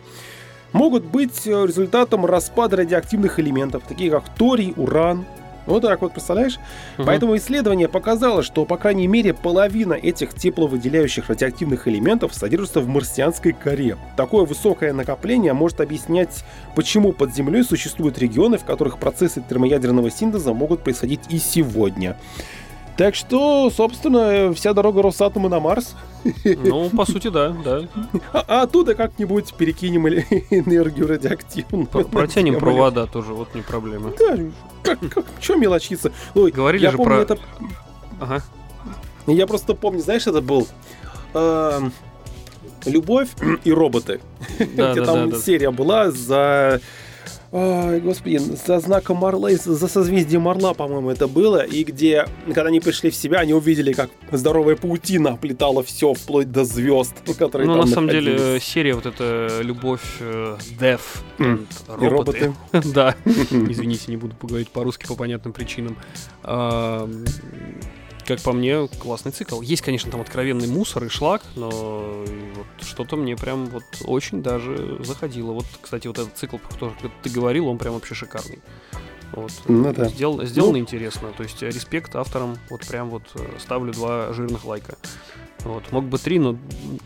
[0.71, 5.25] могут быть результатом распада радиоактивных элементов, таких как торий, уран,
[5.67, 6.57] вот так вот, представляешь?
[6.97, 7.05] Угу.
[7.05, 13.53] Поэтому исследование показало, что, по крайней мере, половина этих тепловыделяющих радиоактивных элементов содержится в марсианской
[13.53, 13.97] коре.
[14.15, 16.43] Такое высокое накопление может объяснять,
[16.75, 22.17] почему под землей существуют регионы, в которых процессы термоядерного синтеза могут происходить и сегодня.
[22.97, 25.95] Так что, собственно, вся дорога Росатома на Марс.
[26.43, 27.87] Ну, по сути, да, да.
[28.33, 30.07] А, а оттуда как-нибудь перекинем
[30.49, 31.85] энергию радиоактивную.
[31.85, 34.11] Протянем провода тоже, вот не проблема.
[34.17, 34.37] Да,
[34.81, 36.11] как, как, что мелочиться?
[36.33, 37.21] Ой, Говорили я же помню, про...
[37.21, 37.39] это...
[38.19, 38.43] Ага.
[39.27, 40.67] Я просто помню, знаешь, это был...
[41.33, 41.81] Э,
[42.85, 43.29] Любовь
[43.63, 44.21] и роботы.
[44.75, 46.81] Да, Где да, там да, серия была за
[47.51, 52.79] Ой, господи, за знаком Орла, за созвездием Орла, по-моему, это было, и где, когда они
[52.79, 57.77] пришли в себя, они увидели, как здоровая паутина оплетала все, вплоть до звезд, которые Ну,
[57.77, 58.41] на самом находились.
[58.41, 61.01] деле, серия вот эта «Любовь», э, «Death»,
[61.37, 61.67] mm.
[61.87, 62.53] роботы.
[62.71, 62.89] роботы.
[62.93, 65.95] да, извините, не буду поговорить по-русски по понятным причинам
[68.27, 69.61] как по мне, классный цикл.
[69.61, 74.97] Есть, конечно, там откровенный мусор и шлак, но вот что-то мне прям вот очень даже
[75.01, 75.53] заходило.
[75.53, 78.59] Вот, кстати, вот этот цикл, про который ты говорил, он прям вообще шикарный.
[79.31, 79.51] Вот.
[79.67, 80.09] Ну, да.
[80.09, 81.31] Сдел, сделано ну, интересно.
[81.35, 82.57] То есть респект авторам.
[82.69, 84.97] Вот прям вот э, ставлю два жирных лайка.
[85.59, 85.91] Вот.
[85.91, 86.57] Мог бы три, но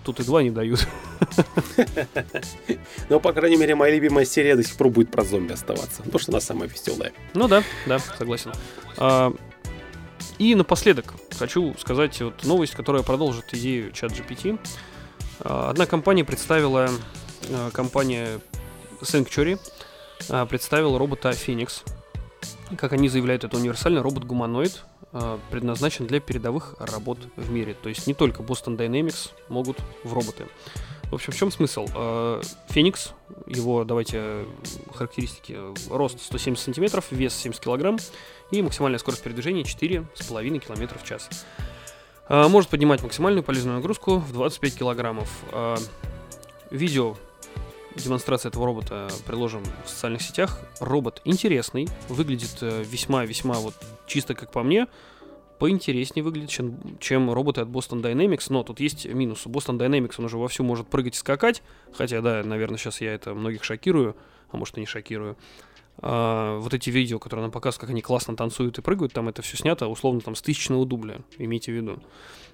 [0.04, 0.88] тут и два не дают.
[3.10, 6.02] Ну, по крайней мере, моя любимая серия до сих пор будет про зомби оставаться.
[6.04, 7.12] Потому что она самая веселая.
[7.34, 8.52] Ну да, да, согласен.
[10.42, 14.60] И напоследок хочу сказать вот новость, которая продолжит идею чат GPT.
[15.42, 16.90] А, одна компания представила,
[17.52, 18.40] а, компания
[19.02, 19.60] Sanctuary
[20.30, 21.84] а, представила робота Phoenix.
[22.76, 24.84] Как они заявляют, это универсальный робот-гуманоид,
[25.52, 27.76] предназначен для передовых работ в мире.
[27.80, 30.48] То есть не только Boston Dynamics могут в роботы.
[31.12, 31.86] В общем, в чем смысл?
[32.70, 33.12] Феникс,
[33.46, 34.46] его, давайте,
[34.96, 35.60] характеристики.
[35.90, 38.00] Рост 170 сантиметров, вес 70 килограмм,
[38.52, 41.30] и максимальная скорость передвижения 4,5 км в час.
[42.28, 45.30] А, может поднимать максимальную полезную нагрузку в 25 килограммов.
[45.52, 45.78] А,
[46.70, 47.18] видео
[47.96, 50.60] демонстрация этого робота приложим в социальных сетях.
[50.80, 53.74] Робот интересный, выглядит э, весьма-весьма вот
[54.08, 54.88] чисто как по мне,
[55.60, 59.46] поинтереснее выглядит, чем, чем роботы от Boston Dynamics, но тут есть минус.
[59.46, 61.62] Boston Dynamics, он уже вовсю может прыгать и скакать,
[61.94, 64.16] хотя, да, наверное, сейчас я это многих шокирую,
[64.52, 65.38] а может и не шокирую.
[65.98, 69.44] Uh, вот эти видео, которые нам показывают, как они классно танцуют и прыгают, там это
[69.44, 72.02] все снято условно там с тысячного дубля, имейте в виду.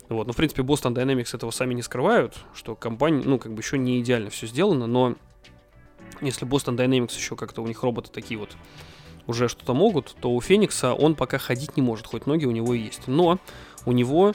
[0.09, 3.61] Вот, но в принципе Boston Dynamics этого сами не скрывают, что компания, ну как бы
[3.61, 5.15] еще не идеально все сделано, но
[6.19, 8.57] если Boston Dynamics еще как-то у них роботы такие вот
[9.27, 12.73] уже что-то могут, то у Феникса он пока ходить не может, хоть ноги у него
[12.73, 13.07] есть.
[13.07, 13.39] Но
[13.85, 14.33] у него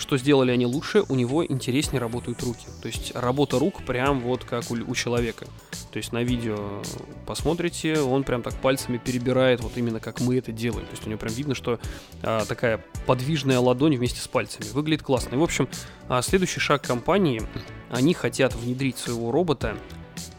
[0.00, 2.66] что сделали они лучше, у него интереснее работают руки.
[2.82, 5.46] То есть работа рук прям вот как у, у человека.
[5.92, 6.82] То есть на видео
[7.26, 10.86] посмотрите, он прям так пальцами перебирает, вот именно как мы это делаем.
[10.86, 11.78] То есть у него прям видно, что
[12.22, 14.66] а, такая подвижная ладонь вместе с пальцами.
[14.72, 15.34] Выглядит классно.
[15.34, 15.68] И, в общем,
[16.08, 17.42] а, следующий шаг компании,
[17.90, 19.76] они хотят внедрить своего робота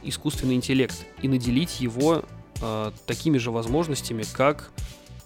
[0.03, 2.23] искусственный интеллект и наделить его
[2.61, 4.71] а, такими же возможностями, как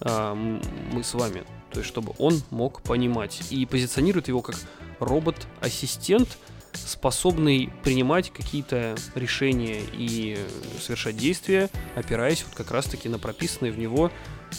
[0.02, 1.44] а, мы с вами.
[1.76, 3.42] То есть, чтобы он мог понимать.
[3.50, 4.56] И позиционирует его как
[5.02, 6.38] робот-ассистент,
[6.72, 10.38] способный принимать какие-то решения и
[10.80, 14.10] совершать действия, опираясь вот как раз-таки на прописанные в него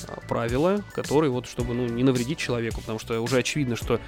[0.09, 3.99] а, правила, которые вот чтобы ну, не навредить человеку, потому что уже очевидно, что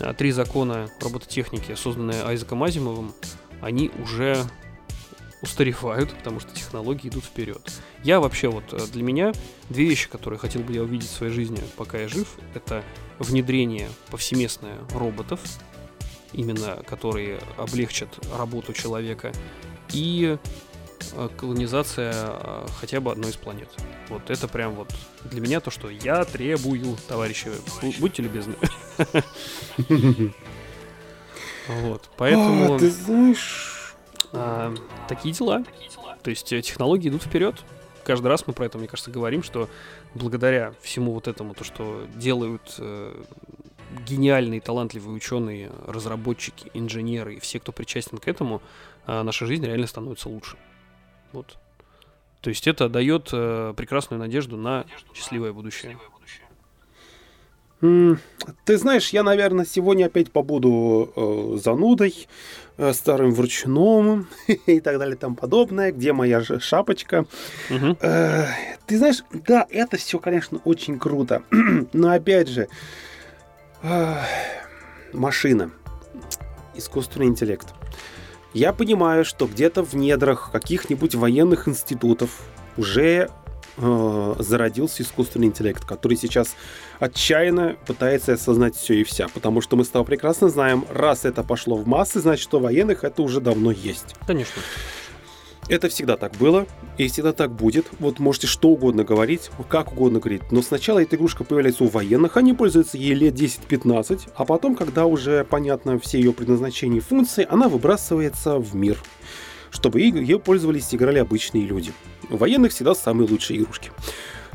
[0.00, 3.14] а, три закона робототехники, созданные Айзеком Азимовым,
[3.62, 4.44] они уже
[5.42, 7.72] устаревают, потому что технологии идут вперед.
[8.02, 9.32] Я вообще вот э, для меня
[9.68, 12.84] две вещи, которые хотел бы я увидеть в своей жизни, пока я жив, это
[13.18, 15.40] внедрение повсеместное роботов,
[16.32, 19.32] именно которые облегчат работу человека,
[19.92, 20.38] и
[21.12, 23.68] э, колонизация э, хотя бы одной из планет.
[24.08, 24.92] Вот это прям вот
[25.24, 27.50] для меня то, что я требую, товарищи.
[28.00, 28.54] Будьте любезны.
[31.68, 32.76] Вот, поэтому...
[32.76, 33.77] А, ты знаешь,
[34.32, 34.74] а,
[35.08, 35.64] такие дела.
[36.22, 37.56] То есть э, технологии идут вперед.
[38.04, 39.68] Каждый раз мы про это, мне кажется, говорим, что
[40.14, 43.22] благодаря всему вот этому, то, что делают э,
[44.06, 48.62] гениальные, талантливые ученые, разработчики, инженеры и все, кто причастен к этому,
[49.06, 50.56] э, наша жизнь реально становится лучше.
[51.32, 51.56] Вот.
[52.40, 55.98] То есть это дает э, прекрасную надежду на счастливое будущее.
[57.80, 62.26] Ты знаешь, я, наверное, сегодня опять побуду э, занудой,
[62.92, 64.28] старым вручном
[64.66, 65.92] и так далее и тому подобное.
[65.92, 67.26] Где моя же шапочка?
[67.70, 67.98] Угу.
[68.00, 68.46] Э,
[68.86, 71.42] ты знаешь, да, это все, конечно, очень круто.
[71.92, 72.68] Но опять же,
[73.82, 74.14] э,
[75.12, 75.70] машина,
[76.74, 77.74] искусственный интеллект.
[78.54, 82.40] Я понимаю, что где-то в недрах каких-нибудь военных институтов
[82.76, 83.28] уже
[83.76, 86.56] э, зародился искусственный интеллект, который сейчас
[86.98, 89.28] отчаянно пытается осознать все и вся.
[89.28, 93.04] Потому что мы с тобой прекрасно знаем, раз это пошло в массы, значит, что военных
[93.04, 94.14] это уже давно есть.
[94.26, 94.62] Конечно.
[95.68, 96.66] Это всегда так было,
[96.96, 97.86] и всегда так будет.
[97.98, 100.50] Вот можете что угодно говорить, как угодно говорить.
[100.50, 105.04] Но сначала эта игрушка появляется у военных, они пользуются ей лет 10-15, а потом, когда
[105.04, 108.98] уже понятно все ее предназначение и функции, она выбрасывается в мир
[109.70, 111.92] чтобы ее пользовались и играли обычные люди.
[112.30, 113.90] У военных всегда самые лучшие игрушки.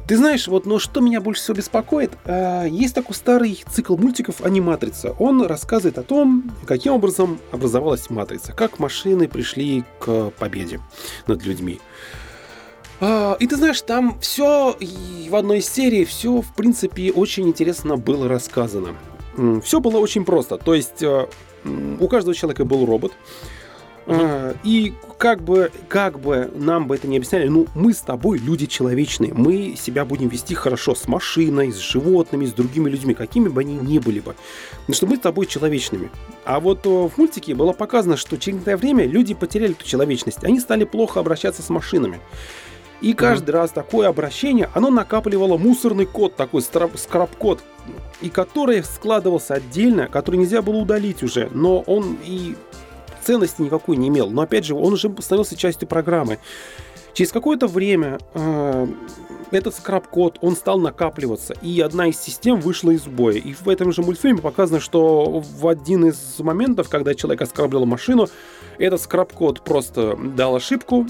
[0.07, 4.41] Ты знаешь, вот, но что меня больше всего беспокоит, э, есть такой старый цикл мультиков
[4.41, 5.15] «Аниматрица».
[5.17, 10.81] Он рассказывает о том, каким образом образовалась матрица, как машины пришли к победе
[11.25, 11.79] над людьми.
[12.99, 14.77] А, и ты знаешь, там все
[15.29, 18.95] в одной из серий, все, в принципе, очень интересно было рассказано.
[19.63, 20.57] Все было очень просто.
[20.57, 21.27] То есть э,
[21.99, 23.13] у каждого человека был робот,
[24.63, 28.65] и как бы, как бы нам бы это не объясняли, ну, мы с тобой люди
[28.65, 33.61] человечные, мы себя будем вести хорошо с машиной, с животными, с другими людьми, какими бы
[33.61, 34.35] они ни были бы.
[34.81, 36.11] Потому что мы с тобой человечными.
[36.45, 40.59] А вот в мультике было показано, что через некоторое время люди потеряли эту человечность, они
[40.59, 42.19] стали плохо обращаться с машинами.
[43.01, 43.57] И каждый mm-hmm.
[43.57, 47.61] раз такое обращение, оно накапливало мусорный код, такой скраб-код,
[48.21, 52.55] и который складывался отдельно, который нельзя было удалить уже, но он и
[53.23, 54.29] ценности никакой не имел.
[54.29, 56.39] Но опять же, он уже становился частью программы.
[57.13, 58.87] Через какое-то время э,
[59.51, 63.37] этот скраб-код, он стал накапливаться, и одна из систем вышла из боя.
[63.37, 68.27] И в этом же мультфильме показано, что в один из моментов, когда человек оскрабливал машину,
[68.79, 71.05] этот скраб-код просто дал ошибку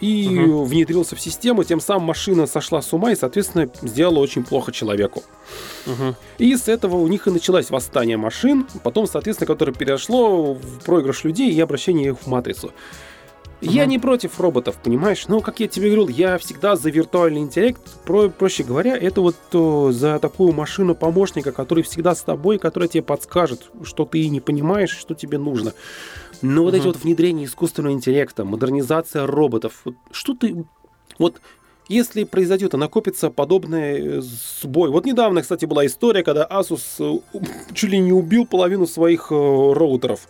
[0.00, 0.64] и угу.
[0.64, 5.22] внедрился в систему, тем самым машина сошла с ума и, соответственно, сделала очень плохо человеку.
[5.86, 6.14] Угу.
[6.38, 11.24] И с этого у них и началось восстание машин, потом, соответственно, которое перешло в проигрыш
[11.24, 12.72] людей и обращение их в матрицу.
[13.60, 15.28] Я не против роботов, понимаешь?
[15.28, 17.80] Но, как я тебе говорил, я всегда за виртуальный интеллект.
[18.04, 22.88] Про, проще говоря, это вот то, за такую машину помощника, который всегда с тобой, которая
[22.88, 25.72] тебе подскажет, что ты не понимаешь, что тебе нужно.
[26.42, 30.64] Но вот эти вот внедрения искусственного интеллекта, модернизация роботов, что ты...
[31.18, 31.40] Вот
[31.88, 34.90] если произойдет и накопится подобный э, сбой.
[34.90, 37.40] Вот недавно, кстати, была история, когда Asus э,
[37.74, 40.28] чуть ли не убил половину своих э, роутеров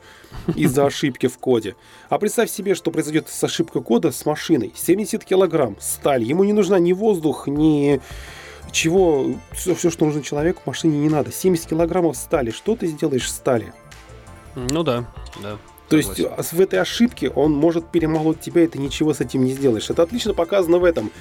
[0.55, 1.77] из-за ошибки в коде.
[2.09, 4.73] А представь себе, что произойдет с ошибкой кода с машиной.
[4.75, 6.23] 70 килограмм сталь.
[6.23, 8.01] Ему не нужна ни воздух, ни
[8.73, 11.33] чего, все, все, что нужно человеку, машине не надо.
[11.33, 12.51] 70 килограммов стали.
[12.51, 13.73] Что ты сделаешь стали?
[14.55, 15.07] Ну да,
[15.43, 15.59] да.
[15.89, 19.53] То есть в этой ошибке он может перемолоть тебя, и ты ничего с этим не
[19.53, 19.89] сделаешь.
[19.89, 21.13] Это отлично показано в этом.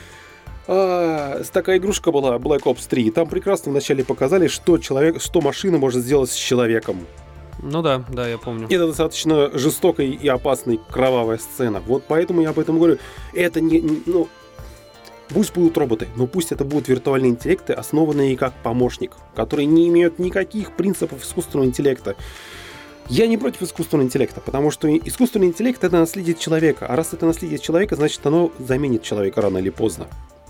[0.68, 3.12] А, такая игрушка была Black Ops 3.
[3.12, 7.06] Там прекрасно вначале показали, что человек, что машина может сделать с человеком.
[7.62, 8.68] Ну да, да, я помню.
[8.70, 11.82] Это достаточно жестокая и опасная кровавая сцена.
[11.86, 12.98] Вот поэтому я об этом говорю.
[13.34, 14.28] Это не, ну,
[15.30, 20.20] Пусть будут роботы, но пусть это будут виртуальные интеллекты, основанные как помощник, которые не имеют
[20.20, 22.16] никаких принципов искусственного интеллекта.
[23.10, 27.26] Я не против искусственного интеллекта, потому что искусственный интеллект это наследие человека, а раз это
[27.26, 30.08] наследие человека, значит оно заменит человека рано или поздно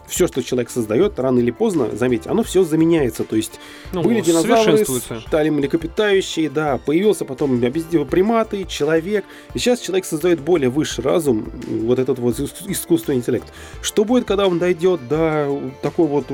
[0.07, 3.23] все, что человек создает, рано или поздно, заметьте, оно все заменяется.
[3.23, 3.59] То есть
[3.91, 4.85] ну, были динозавры,
[5.27, 9.25] стали млекопитающие, да, появился потом приматы, человек.
[9.53, 13.47] И сейчас человек создает более высший разум, вот этот вот искусственный интеллект.
[13.81, 16.25] Что будет, когда он дойдет до такой вот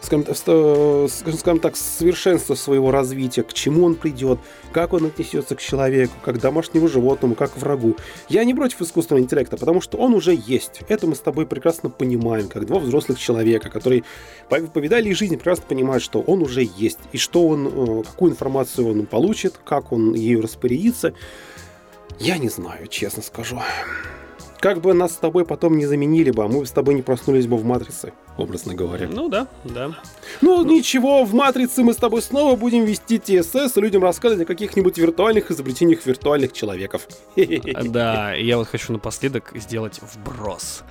[0.00, 4.38] скажем, скажем так, совершенство своего развития, к чему он придет,
[4.72, 7.96] как он отнесется к человеку, как к домашнему животному, как к врагу.
[8.28, 10.80] Я не против искусственного интеллекта, потому что он уже есть.
[10.88, 14.04] Это мы с тобой прекрасно понимаем, как два взрослых человека, которые
[14.48, 19.06] повидали жизнь, прекрасно понимают, что он уже есть, и что он, э, какую информацию он
[19.06, 21.12] получит, как он ею распорядится.
[22.18, 23.60] Я не знаю, честно скажу.
[24.62, 27.02] Как бы нас с тобой потом не заменили бы, а мы бы с тобой не
[27.02, 29.08] проснулись бы в матрице, образно говоря.
[29.10, 29.88] Ну да, да.
[30.40, 34.44] Ну, ну ничего, в матрице мы с тобой снова будем вести ТСС и людям рассказывать
[34.44, 37.08] о каких-нибудь виртуальных изобретениях виртуальных человеков.
[37.86, 40.84] Да, я вот хочу напоследок сделать вброс.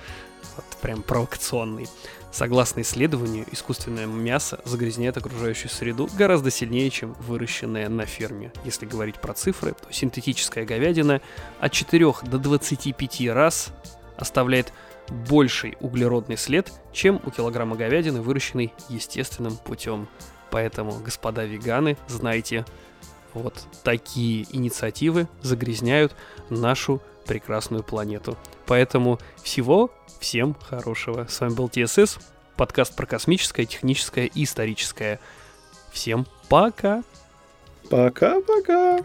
[0.56, 1.88] Вот прям провокационный.
[2.32, 8.52] Согласно исследованию, искусственное мясо загрязняет окружающую среду гораздо сильнее, чем выращенное на ферме.
[8.64, 11.20] Если говорить про цифры, то синтетическая говядина
[11.60, 13.70] от 4 до 25 раз
[14.16, 14.72] оставляет
[15.28, 20.08] больший углеродный след, чем у килограмма говядины, выращенной естественным путем.
[20.50, 22.64] Поэтому, господа веганы, знайте,
[23.34, 26.14] вот такие инициативы загрязняют
[26.48, 28.38] нашу прекрасную планету.
[28.66, 29.90] Поэтому всего
[30.22, 31.26] всем хорошего.
[31.28, 32.18] С вами был ТСС,
[32.56, 35.18] подкаст про космическое, техническое и историческое.
[35.90, 37.02] Всем пока!
[37.90, 39.00] Пока-пока!